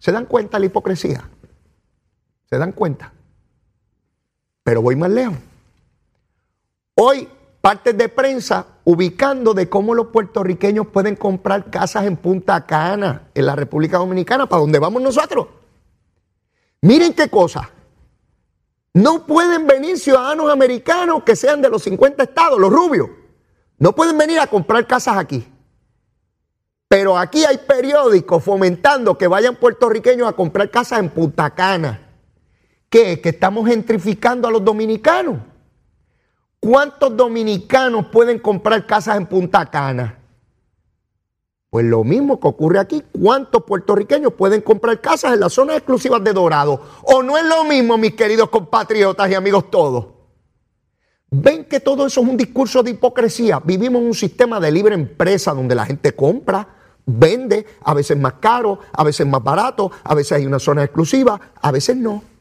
¿Se 0.00 0.10
dan 0.10 0.26
cuenta 0.26 0.58
la 0.58 0.66
hipocresía? 0.66 1.28
¿Se 2.50 2.58
dan 2.58 2.72
cuenta? 2.72 3.12
Pero 4.62 4.82
voy 4.82 4.96
más 4.96 5.10
lejos. 5.10 5.36
Hoy, 6.94 7.28
partes 7.60 7.96
de 7.96 8.08
prensa 8.08 8.66
ubicando 8.84 9.54
de 9.54 9.68
cómo 9.68 9.94
los 9.94 10.08
puertorriqueños 10.08 10.86
pueden 10.88 11.16
comprar 11.16 11.70
casas 11.70 12.04
en 12.04 12.16
Punta 12.16 12.66
Cana, 12.66 13.28
en 13.34 13.46
la 13.46 13.56
República 13.56 13.98
Dominicana, 13.98 14.46
para 14.46 14.60
donde 14.60 14.78
vamos 14.78 15.02
nosotros. 15.02 15.46
Miren 16.80 17.14
qué 17.14 17.28
cosa. 17.28 17.70
No 18.94 19.26
pueden 19.26 19.66
venir 19.66 19.98
ciudadanos 19.98 20.50
americanos 20.50 21.22
que 21.22 21.34
sean 21.34 21.62
de 21.62 21.70
los 21.70 21.82
50 21.82 22.24
estados, 22.24 22.58
los 22.58 22.70
rubios. 22.70 23.08
No 23.78 23.94
pueden 23.94 24.18
venir 24.18 24.38
a 24.38 24.46
comprar 24.46 24.86
casas 24.86 25.16
aquí. 25.16 25.46
Pero 26.88 27.16
aquí 27.16 27.44
hay 27.44 27.56
periódicos 27.56 28.44
fomentando 28.44 29.16
que 29.16 29.26
vayan 29.26 29.56
puertorriqueños 29.56 30.28
a 30.28 30.34
comprar 30.34 30.70
casas 30.70 30.98
en 30.98 31.08
Punta 31.08 31.54
Cana. 31.54 32.11
¿Qué? 32.92 33.22
Que 33.22 33.30
estamos 33.30 33.66
gentrificando 33.66 34.46
a 34.46 34.50
los 34.50 34.62
dominicanos. 34.62 35.38
¿Cuántos 36.60 37.16
dominicanos 37.16 38.08
pueden 38.12 38.38
comprar 38.38 38.86
casas 38.86 39.16
en 39.16 39.24
Punta 39.24 39.64
Cana? 39.64 40.18
Pues 41.70 41.86
lo 41.86 42.04
mismo 42.04 42.38
que 42.38 42.48
ocurre 42.48 42.78
aquí. 42.78 43.02
¿Cuántos 43.18 43.64
puertorriqueños 43.64 44.34
pueden 44.34 44.60
comprar 44.60 45.00
casas 45.00 45.32
en 45.32 45.40
las 45.40 45.54
zonas 45.54 45.78
exclusivas 45.78 46.22
de 46.22 46.34
Dorado? 46.34 46.82
¿O 47.04 47.22
no 47.22 47.38
es 47.38 47.46
lo 47.46 47.64
mismo, 47.64 47.96
mis 47.96 48.12
queridos 48.12 48.50
compatriotas 48.50 49.30
y 49.30 49.34
amigos 49.36 49.70
todos? 49.70 50.08
Ven 51.30 51.64
que 51.64 51.80
todo 51.80 52.04
eso 52.04 52.20
es 52.20 52.28
un 52.28 52.36
discurso 52.36 52.82
de 52.82 52.90
hipocresía. 52.90 53.58
Vivimos 53.64 54.02
en 54.02 54.08
un 54.08 54.14
sistema 54.14 54.60
de 54.60 54.70
libre 54.70 54.94
empresa 54.94 55.54
donde 55.54 55.74
la 55.74 55.86
gente 55.86 56.14
compra, 56.14 56.68
vende, 57.06 57.64
a 57.84 57.94
veces 57.94 58.18
más 58.18 58.34
caro, 58.34 58.80
a 58.92 59.02
veces 59.02 59.26
más 59.26 59.42
barato, 59.42 59.90
a 60.04 60.14
veces 60.14 60.32
hay 60.32 60.44
una 60.44 60.58
zona 60.58 60.84
exclusiva, 60.84 61.40
a 61.54 61.72
veces 61.72 61.96
no. 61.96 62.31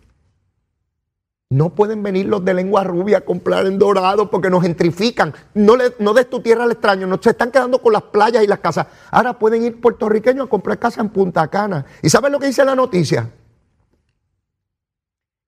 No 1.52 1.76
pueden 1.76 2.02
venir 2.02 2.28
los 2.28 2.46
de 2.46 2.54
lengua 2.54 2.86
rubia 2.86 3.18
a 3.18 3.22
comprar 3.22 3.66
en 3.66 3.78
dorado 3.78 4.32
porque 4.32 4.50
nos 4.50 4.62
gentrifican. 4.62 5.34
No, 5.54 5.76
des 5.76 6.30
tu 6.30 6.40
tierra 6.40 6.64
al 6.64 6.72
extraño, 6.72 7.08
nos 7.08 7.20
se 7.22 7.32
están 7.32 7.52
quedando 7.52 7.82
con 7.82 7.92
las 7.92 8.04
playas 8.04 8.42
y 8.42 8.48
las 8.48 8.60
casas. 8.60 8.88
Ahora 9.12 9.38
pueden 9.38 9.64
ir 9.64 9.82
puertorriqueños 9.82 10.46
a 10.46 10.50
comprar 10.50 10.80
casas 10.80 11.04
en 11.04 11.10
Punta 11.10 11.46
Cana. 11.50 11.86
¿Y 12.02 12.10
saben 12.10 12.32
lo 12.32 12.40
que 12.40 12.48
dice 12.48 12.64
la 12.64 12.74
noticia? 12.74 13.30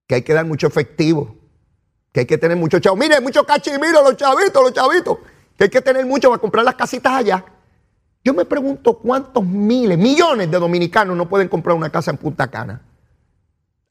Que 0.06 0.16
hay 0.16 0.22
que 0.22 0.34
dar 0.34 0.44
mucho 0.44 0.66
efectivo, 0.66 1.36
que 2.12 2.20
hay 2.20 2.26
que 2.26 2.36
tener 2.36 2.58
mucho 2.58 2.78
chavo. 2.80 2.96
Mire, 2.96 3.18
mucho 3.22 3.42
cachimiro, 3.46 4.02
los 4.02 4.18
chavitos, 4.18 4.62
los 4.62 4.74
chavitos. 4.74 5.16
Que 5.56 5.64
hay 5.64 5.70
que 5.70 5.80
tener 5.80 6.04
mucho 6.04 6.28
para 6.28 6.38
comprar 6.38 6.66
las 6.66 6.74
casitas 6.74 7.14
allá. 7.14 7.46
Yo 8.22 8.34
me 8.34 8.44
pregunto 8.44 8.98
cuántos 8.98 9.42
miles, 9.42 9.96
millones 9.96 10.50
de 10.50 10.58
dominicanos 10.58 11.16
no 11.16 11.30
pueden 11.30 11.48
comprar 11.48 11.74
una 11.74 11.88
casa 11.88 12.10
en 12.10 12.18
Punta 12.18 12.50
Cana. 12.50 12.82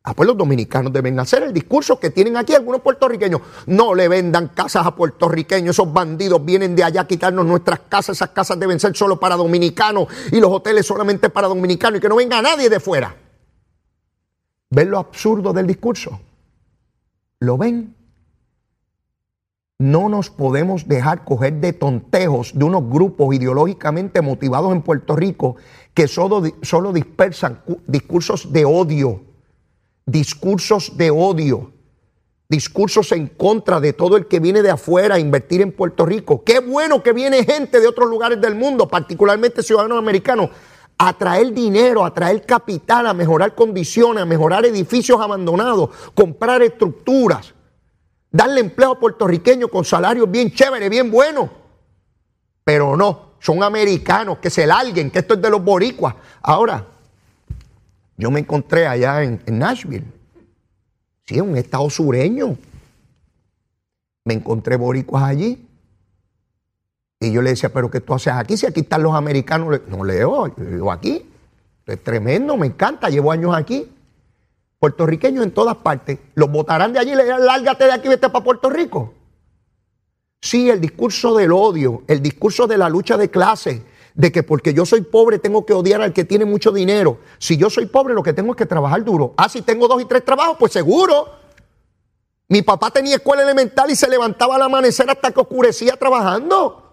Ah, 0.05 0.13
pues 0.13 0.27
los 0.27 0.37
dominicanos 0.37 0.91
deben 0.91 1.17
hacer 1.17 1.43
el 1.43 1.53
discurso 1.53 1.97
que 1.97 2.09
tienen 2.09 2.35
aquí 2.35 2.53
algunos 2.53 2.81
puertorriqueños. 2.81 3.39
No 3.67 3.95
le 3.95 4.09
vendan 4.09 4.49
casas 4.49 4.85
a 4.85 4.93
puertorriqueños, 4.93 5.75
esos 5.77 5.93
bandidos 5.93 6.43
vienen 6.43 6.75
de 6.75 6.83
allá 6.83 7.01
a 7.01 7.07
quitarnos 7.07 7.45
nuestras 7.45 7.79
casas, 7.87 8.17
esas 8.17 8.31
casas 8.31 8.59
deben 8.59 8.81
ser 8.81 8.97
solo 8.97 9.17
para 9.17 9.37
dominicanos 9.37 10.07
y 10.33 10.41
los 10.41 10.51
hoteles 10.51 10.85
solamente 10.85 11.29
para 11.29 11.47
dominicanos 11.47 11.99
y 11.99 12.01
que 12.01 12.09
no 12.09 12.17
venga 12.17 12.41
nadie 12.41 12.69
de 12.69 12.81
fuera. 12.81 13.15
¿Ven 14.71 14.91
lo 14.91 14.99
absurdo 14.99 15.53
del 15.53 15.67
discurso? 15.67 16.19
¿Lo 17.39 17.57
ven? 17.57 17.95
No 19.79 20.09
nos 20.09 20.29
podemos 20.29 20.85
dejar 20.85 21.23
coger 21.23 21.61
de 21.61 21.71
tontejos 21.71 22.51
de 22.57 22.65
unos 22.65 22.89
grupos 22.89 23.33
ideológicamente 23.33 24.21
motivados 24.21 24.73
en 24.73 24.81
Puerto 24.81 25.15
Rico 25.15 25.55
que 25.93 26.09
solo, 26.09 26.43
solo 26.61 26.91
dispersan 26.91 27.61
discursos 27.87 28.51
de 28.51 28.65
odio, 28.65 29.32
discursos 30.05 30.97
de 30.97 31.11
odio, 31.11 31.71
discursos 32.49 33.11
en 33.11 33.27
contra 33.27 33.79
de 33.79 33.93
todo 33.93 34.17
el 34.17 34.27
que 34.27 34.39
viene 34.39 34.61
de 34.61 34.71
afuera 34.71 35.15
a 35.15 35.19
invertir 35.19 35.61
en 35.61 35.71
Puerto 35.71 36.05
Rico. 36.05 36.43
Qué 36.43 36.59
bueno 36.59 37.01
que 37.01 37.13
viene 37.13 37.43
gente 37.43 37.79
de 37.79 37.87
otros 37.87 38.09
lugares 38.09 38.39
del 38.39 38.55
mundo, 38.55 38.87
particularmente 38.87 39.63
ciudadanos 39.63 39.97
americanos, 39.97 40.49
a 40.97 41.17
traer 41.17 41.53
dinero, 41.53 42.05
a 42.05 42.13
traer 42.13 42.45
capital, 42.45 43.07
a 43.07 43.13
mejorar 43.13 43.55
condiciones, 43.55 44.23
a 44.23 44.25
mejorar 44.25 44.65
edificios 44.65 45.19
abandonados, 45.19 45.89
comprar 46.13 46.61
estructuras 46.61 47.53
darle 48.33 48.61
empleo 48.61 48.91
a 48.91 48.99
puertorriqueños 48.99 49.69
con 49.69 49.85
salarios 49.85 50.29
bien 50.29 50.51
chéveres, 50.51 50.89
bien 50.89 51.09
buenos. 51.09 51.49
Pero 52.65 52.97
no, 52.97 53.35
son 53.39 53.63
americanos 53.63 54.39
que 54.39 54.49
se 54.49 54.65
larguen, 54.65 55.11
que 55.11 55.19
esto 55.19 55.35
es 55.35 55.41
de 55.41 55.49
los 55.49 55.63
boricuas. 55.63 56.15
Ahora, 56.41 56.85
yo 58.17 58.31
me 58.31 58.39
encontré 58.39 58.87
allá 58.87 59.23
en, 59.23 59.41
Nashville, 59.47 60.05
sí, 61.25 61.39
un 61.39 61.57
estado 61.57 61.89
sureño. 61.89 62.57
Me 64.25 64.35
encontré 64.35 64.75
boricuas 64.77 65.23
allí. 65.23 65.67
Y 67.19 67.31
yo 67.31 67.41
le 67.41 67.51
decía, 67.51 67.71
pero 67.71 67.89
¿qué 67.89 68.01
tú 68.01 68.13
haces 68.13 68.33
aquí? 68.33 68.57
Si 68.57 68.65
aquí 68.65 68.81
están 68.81 69.03
los 69.03 69.15
americanos. 69.15 69.81
No 69.87 70.03
leo, 70.03 70.47
yo 70.47 70.65
vivo 70.65 70.91
aquí. 70.91 71.29
Es 71.85 72.01
tremendo, 72.03 72.55
me 72.55 72.67
encanta, 72.67 73.09
llevo 73.09 73.31
años 73.31 73.53
aquí 73.55 73.89
puertorriqueños 74.83 75.45
en 75.45 75.51
todas 75.51 75.77
partes, 75.77 76.19
los 76.35 76.51
votarán 76.51 76.91
de 76.91 76.99
allí 76.99 77.15
le 77.15 77.23
dirán, 77.23 77.45
lárgate 77.45 77.85
de 77.85 77.93
aquí, 77.93 78.09
vete 78.09 78.27
para 78.27 78.43
Puerto 78.43 78.69
Rico. 78.69 79.13
Sí, 80.41 80.69
el 80.69 80.81
discurso 80.81 81.37
del 81.37 81.53
odio, 81.53 82.03
el 82.05 82.21
discurso 82.21 82.67
de 82.67 82.77
la 82.77 82.89
lucha 82.89 83.15
de 83.15 83.29
clase, 83.29 83.81
de 84.15 84.31
que 84.31 84.43
porque 84.43 84.73
yo 84.73 84.85
soy 84.85 85.01
pobre 85.01 85.39
tengo 85.39 85.65
que 85.65 85.73
odiar 85.73 86.01
al 86.01 86.13
que 86.13 86.23
tiene 86.23 86.45
mucho 86.45 86.71
dinero. 86.71 87.19
Si 87.39 87.57
yo 87.57 87.69
soy 87.69 87.87
pobre, 87.87 88.13
lo 88.13 88.23
que 88.23 88.33
tengo 88.33 88.51
es 88.51 88.57
que 88.57 88.65
trabajar 88.65 89.03
duro. 89.03 89.33
Ah, 89.37 89.49
si 89.49 89.61
tengo 89.61 89.87
dos 89.87 90.01
y 90.01 90.05
tres 90.05 90.23
trabajos, 90.23 90.57
pues 90.59 90.71
seguro. 90.71 91.29
Mi 92.47 92.61
papá 92.61 92.91
tenía 92.91 93.15
escuela 93.15 93.41
elemental 93.41 93.89
y 93.89 93.95
se 93.95 94.07
levantaba 94.07 94.55
al 94.55 94.61
amanecer 94.61 95.09
hasta 95.09 95.31
que 95.31 95.39
oscurecía 95.39 95.95
trabajando. 95.95 96.83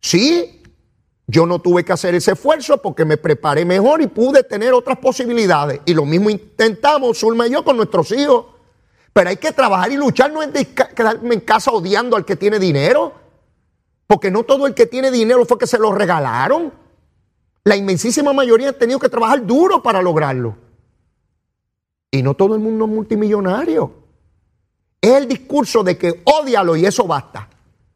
Sí, 0.00 0.62
yo 1.26 1.46
no 1.46 1.60
tuve 1.60 1.84
que 1.84 1.92
hacer 1.92 2.14
ese 2.14 2.32
esfuerzo 2.32 2.80
porque 2.82 3.04
me 3.04 3.16
preparé 3.16 3.64
mejor 3.64 4.02
y 4.02 4.06
pude 4.06 4.42
tener 4.42 4.74
otras 4.74 4.98
posibilidades. 4.98 5.80
Y 5.86 5.94
lo 5.94 6.04
mismo 6.04 6.30
intentamos, 6.30 7.18
Zulma 7.18 7.46
y 7.46 7.52
yo, 7.52 7.64
con 7.64 7.76
nuestros 7.76 8.12
hijos. 8.12 8.46
Pero 9.12 9.30
hay 9.30 9.36
que 9.36 9.52
trabajar 9.52 9.90
y 9.90 9.96
luchar, 9.96 10.30
no 10.30 10.42
es 10.42 10.50
quedarme 10.94 11.34
en 11.34 11.40
casa 11.40 11.70
odiando 11.70 12.16
al 12.16 12.24
que 12.24 12.36
tiene 12.36 12.58
dinero. 12.58 13.25
Porque 14.06 14.30
no 14.30 14.44
todo 14.44 14.66
el 14.66 14.74
que 14.74 14.86
tiene 14.86 15.10
dinero 15.10 15.44
fue 15.44 15.58
que 15.58 15.66
se 15.66 15.78
lo 15.78 15.92
regalaron. 15.92 16.72
La 17.64 17.76
inmensísima 17.76 18.32
mayoría 18.32 18.70
ha 18.70 18.72
tenido 18.72 18.98
que 18.98 19.08
trabajar 19.08 19.44
duro 19.44 19.82
para 19.82 20.00
lograrlo. 20.00 20.56
Y 22.10 22.22
no 22.22 22.34
todo 22.34 22.54
el 22.54 22.60
mundo 22.60 22.84
es 22.84 22.90
multimillonario. 22.90 23.92
Es 25.00 25.12
el 25.12 25.28
discurso 25.28 25.82
de 25.82 25.98
que 25.98 26.22
odialo 26.24 26.76
y 26.76 26.86
eso 26.86 27.06
basta. 27.06 27.48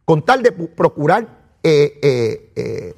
Con 0.04 0.24
tal 0.24 0.42
de 0.42 0.52
procurar 0.52 1.56
eh, 1.62 1.98
eh, 2.02 2.52
eh, 2.56 2.94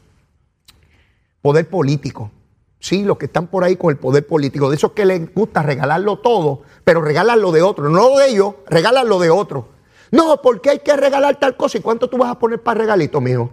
poder 1.42 1.68
político. 1.68 2.30
Sí, 2.78 3.04
los 3.04 3.18
que 3.18 3.26
están 3.26 3.46
por 3.46 3.62
ahí 3.62 3.76
con 3.76 3.90
el 3.90 3.98
poder 3.98 4.26
político, 4.26 4.68
de 4.68 4.76
esos 4.76 4.92
que 4.92 5.04
les 5.04 5.32
gusta 5.32 5.62
regalarlo 5.62 6.18
todo, 6.18 6.62
pero 6.82 7.00
regalarlo 7.00 7.52
de 7.52 7.62
otro, 7.62 7.88
no 7.88 8.10
lo 8.10 8.18
de 8.18 8.30
ellos, 8.30 8.54
regalarlo 8.66 9.20
de 9.20 9.30
otro. 9.30 9.68
No, 10.12 10.40
porque 10.42 10.70
hay 10.70 10.78
que 10.80 10.94
regalar 10.94 11.40
tal 11.40 11.56
cosa. 11.56 11.78
¿Y 11.78 11.80
cuánto 11.80 12.08
tú 12.08 12.18
vas 12.18 12.30
a 12.30 12.38
poner 12.38 12.62
para 12.62 12.80
regalito, 12.80 13.20
mijo? 13.20 13.50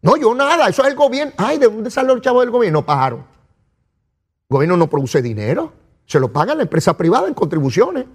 No, 0.00 0.16
yo 0.16 0.32
nada, 0.32 0.68
eso 0.68 0.82
es 0.82 0.88
el 0.88 0.94
gobierno. 0.94 1.34
Ay, 1.36 1.58
¿de 1.58 1.66
dónde 1.66 1.90
salen 1.90 2.14
los 2.14 2.20
chavos 2.22 2.42
del 2.42 2.52
gobierno, 2.52 2.86
pájaro? 2.86 3.16
El 3.16 4.54
gobierno 4.54 4.76
no 4.76 4.88
produce 4.88 5.20
dinero. 5.20 5.72
Se 6.06 6.20
lo 6.20 6.32
paga 6.32 6.54
la 6.54 6.62
empresa 6.62 6.96
privada 6.96 7.26
en 7.26 7.34
contribuciones. 7.34 8.06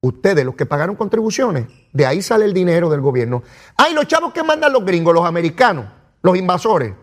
Ustedes, 0.00 0.44
los 0.44 0.54
que 0.54 0.64
pagaron 0.64 0.96
contribuciones, 0.96 1.66
de 1.92 2.06
ahí 2.06 2.22
sale 2.22 2.46
el 2.46 2.54
dinero 2.54 2.88
del 2.88 3.02
gobierno. 3.02 3.42
Ay, 3.76 3.92
los 3.92 4.06
chavos 4.06 4.32
que 4.32 4.42
mandan 4.42 4.72
los 4.72 4.84
gringos, 4.84 5.12
los 5.12 5.26
americanos, 5.26 5.84
los 6.22 6.36
invasores. 6.36 6.94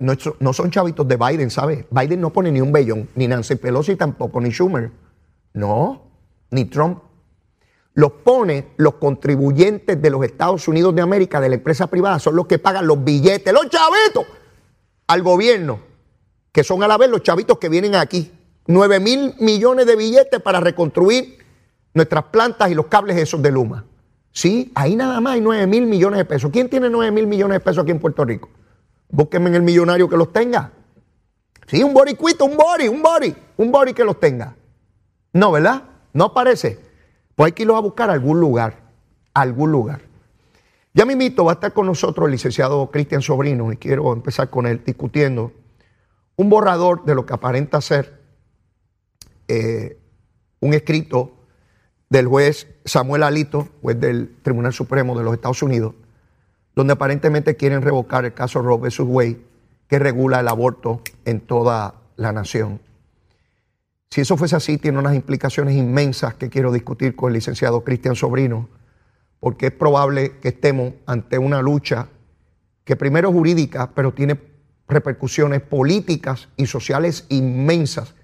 no, 0.00 0.52
son 0.52 0.70
chavitos 0.72 1.06
de 1.06 1.16
Biden, 1.16 1.50
¿sabes? 1.50 1.84
Biden 1.90 2.20
no 2.20 2.30
pone 2.30 2.50
ni 2.50 2.60
un 2.60 2.72
bellón, 2.72 3.08
ni 3.14 3.28
Nancy 3.28 3.54
Pelosi 3.54 3.94
tampoco, 3.94 4.40
ni 4.40 4.50
Schumer. 4.50 4.90
No, 5.52 6.02
ni 6.50 6.64
Trump. 6.64 7.09
Los 7.94 8.12
pone 8.12 8.68
los 8.76 8.94
contribuyentes 8.94 10.00
de 10.00 10.10
los 10.10 10.24
Estados 10.24 10.68
Unidos 10.68 10.94
de 10.94 11.02
América, 11.02 11.40
de 11.40 11.48
la 11.48 11.56
empresa 11.56 11.88
privada, 11.88 12.18
son 12.18 12.36
los 12.36 12.46
que 12.46 12.58
pagan 12.58 12.86
los 12.86 13.02
billetes, 13.02 13.52
los 13.52 13.68
chavitos, 13.68 14.26
al 15.06 15.22
gobierno, 15.22 15.80
que 16.52 16.62
son 16.62 16.82
a 16.82 16.88
la 16.88 16.96
vez 16.96 17.10
los 17.10 17.22
chavitos 17.22 17.58
que 17.58 17.68
vienen 17.68 17.94
aquí. 17.96 18.32
9 18.66 19.00
mil 19.00 19.34
millones 19.40 19.86
de 19.86 19.96
billetes 19.96 20.40
para 20.40 20.60
reconstruir 20.60 21.38
nuestras 21.94 22.24
plantas 22.24 22.70
y 22.70 22.74
los 22.74 22.86
cables 22.86 23.16
esos 23.16 23.42
de 23.42 23.50
Luma. 23.50 23.84
Sí, 24.32 24.70
ahí 24.76 24.94
nada 24.94 25.20
más 25.20 25.34
hay 25.34 25.40
9 25.40 25.66
mil 25.66 25.86
millones 25.86 26.18
de 26.18 26.24
pesos. 26.24 26.50
¿Quién 26.52 26.68
tiene 26.68 26.88
9 26.88 27.10
mil 27.10 27.26
millones 27.26 27.56
de 27.56 27.60
pesos 27.60 27.82
aquí 27.82 27.90
en 27.90 27.98
Puerto 27.98 28.24
Rico? 28.24 28.48
Búsquenme 29.08 29.48
en 29.48 29.56
el 29.56 29.62
millonario 29.62 30.08
que 30.08 30.16
los 30.16 30.32
tenga. 30.32 30.72
Sí, 31.66 31.82
un 31.82 31.92
boricuito, 31.92 32.44
un 32.44 32.56
bori, 32.56 32.86
un 32.86 33.02
bori, 33.02 33.34
un 33.56 33.72
bori 33.72 33.92
que 33.92 34.04
los 34.04 34.20
tenga. 34.20 34.54
No, 35.32 35.52
¿verdad? 35.52 35.82
No 36.12 36.26
aparece. 36.26 36.89
Pues 37.40 37.46
hay 37.46 37.52
que 37.52 37.62
irlos 37.62 37.78
a 37.78 37.80
buscar 37.80 38.10
a 38.10 38.12
algún 38.12 38.38
lugar, 38.38 38.76
algún 39.32 39.72
lugar. 39.72 40.02
Ya 40.92 41.06
me 41.06 41.14
invito, 41.14 41.42
va 41.42 41.52
a 41.52 41.54
estar 41.54 41.72
con 41.72 41.86
nosotros 41.86 42.26
el 42.26 42.32
licenciado 42.32 42.90
Cristian 42.90 43.22
Sobrino 43.22 43.72
y 43.72 43.78
quiero 43.78 44.12
empezar 44.12 44.50
con 44.50 44.66
él 44.66 44.82
discutiendo 44.84 45.50
un 46.36 46.50
borrador 46.50 47.02
de 47.06 47.14
lo 47.14 47.24
que 47.24 47.32
aparenta 47.32 47.80
ser 47.80 48.20
eh, 49.48 49.98
un 50.60 50.74
escrito 50.74 51.32
del 52.10 52.26
juez 52.26 52.66
Samuel 52.84 53.22
Alito, 53.22 53.68
juez 53.80 53.98
del 53.98 54.36
Tribunal 54.42 54.74
Supremo 54.74 55.16
de 55.16 55.24
los 55.24 55.32
Estados 55.32 55.62
Unidos, 55.62 55.94
donde 56.76 56.92
aparentemente 56.92 57.56
quieren 57.56 57.80
revocar 57.80 58.26
el 58.26 58.34
caso 58.34 58.60
Roe 58.60 58.76
vs. 58.76 59.00
Wade, 59.00 59.40
que 59.88 59.98
regula 59.98 60.40
el 60.40 60.48
aborto 60.48 61.00
en 61.24 61.40
toda 61.40 62.02
la 62.16 62.32
nación. 62.32 62.82
Si 64.12 64.20
eso 64.22 64.36
fuese 64.36 64.56
así, 64.56 64.76
tiene 64.76 64.98
unas 64.98 65.14
implicaciones 65.14 65.76
inmensas 65.76 66.34
que 66.34 66.50
quiero 66.50 66.72
discutir 66.72 67.14
con 67.14 67.28
el 67.28 67.34
licenciado 67.34 67.84
Cristian 67.84 68.16
Sobrino, 68.16 68.68
porque 69.38 69.66
es 69.66 69.72
probable 69.72 70.38
que 70.40 70.48
estemos 70.48 70.94
ante 71.06 71.38
una 71.38 71.62
lucha 71.62 72.08
que 72.84 72.96
primero 72.96 73.28
es 73.28 73.34
jurídica, 73.34 73.92
pero 73.94 74.12
tiene 74.12 74.40
repercusiones 74.88 75.62
políticas 75.62 76.48
y 76.56 76.66
sociales 76.66 77.24
inmensas 77.28 78.14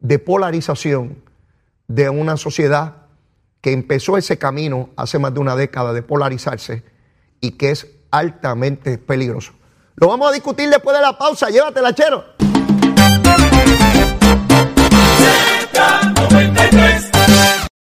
de 0.00 0.18
polarización 0.18 1.22
de 1.86 2.10
una 2.10 2.36
sociedad 2.36 3.06
que 3.60 3.72
empezó 3.72 4.16
ese 4.16 4.38
camino 4.38 4.90
hace 4.96 5.20
más 5.20 5.32
de 5.32 5.38
una 5.38 5.54
década 5.54 5.92
de 5.92 6.02
polarizarse 6.02 6.82
y 7.40 7.52
que 7.52 7.70
es 7.70 7.86
altamente 8.10 8.98
peligroso. 8.98 9.52
Lo 9.94 10.08
vamos 10.08 10.28
a 10.28 10.32
discutir 10.32 10.68
después 10.68 10.96
de 10.96 11.02
la 11.02 11.16
pausa. 11.16 11.48
Llévatela, 11.50 11.94
chero. 11.94 12.24
Z93. 15.76 17.05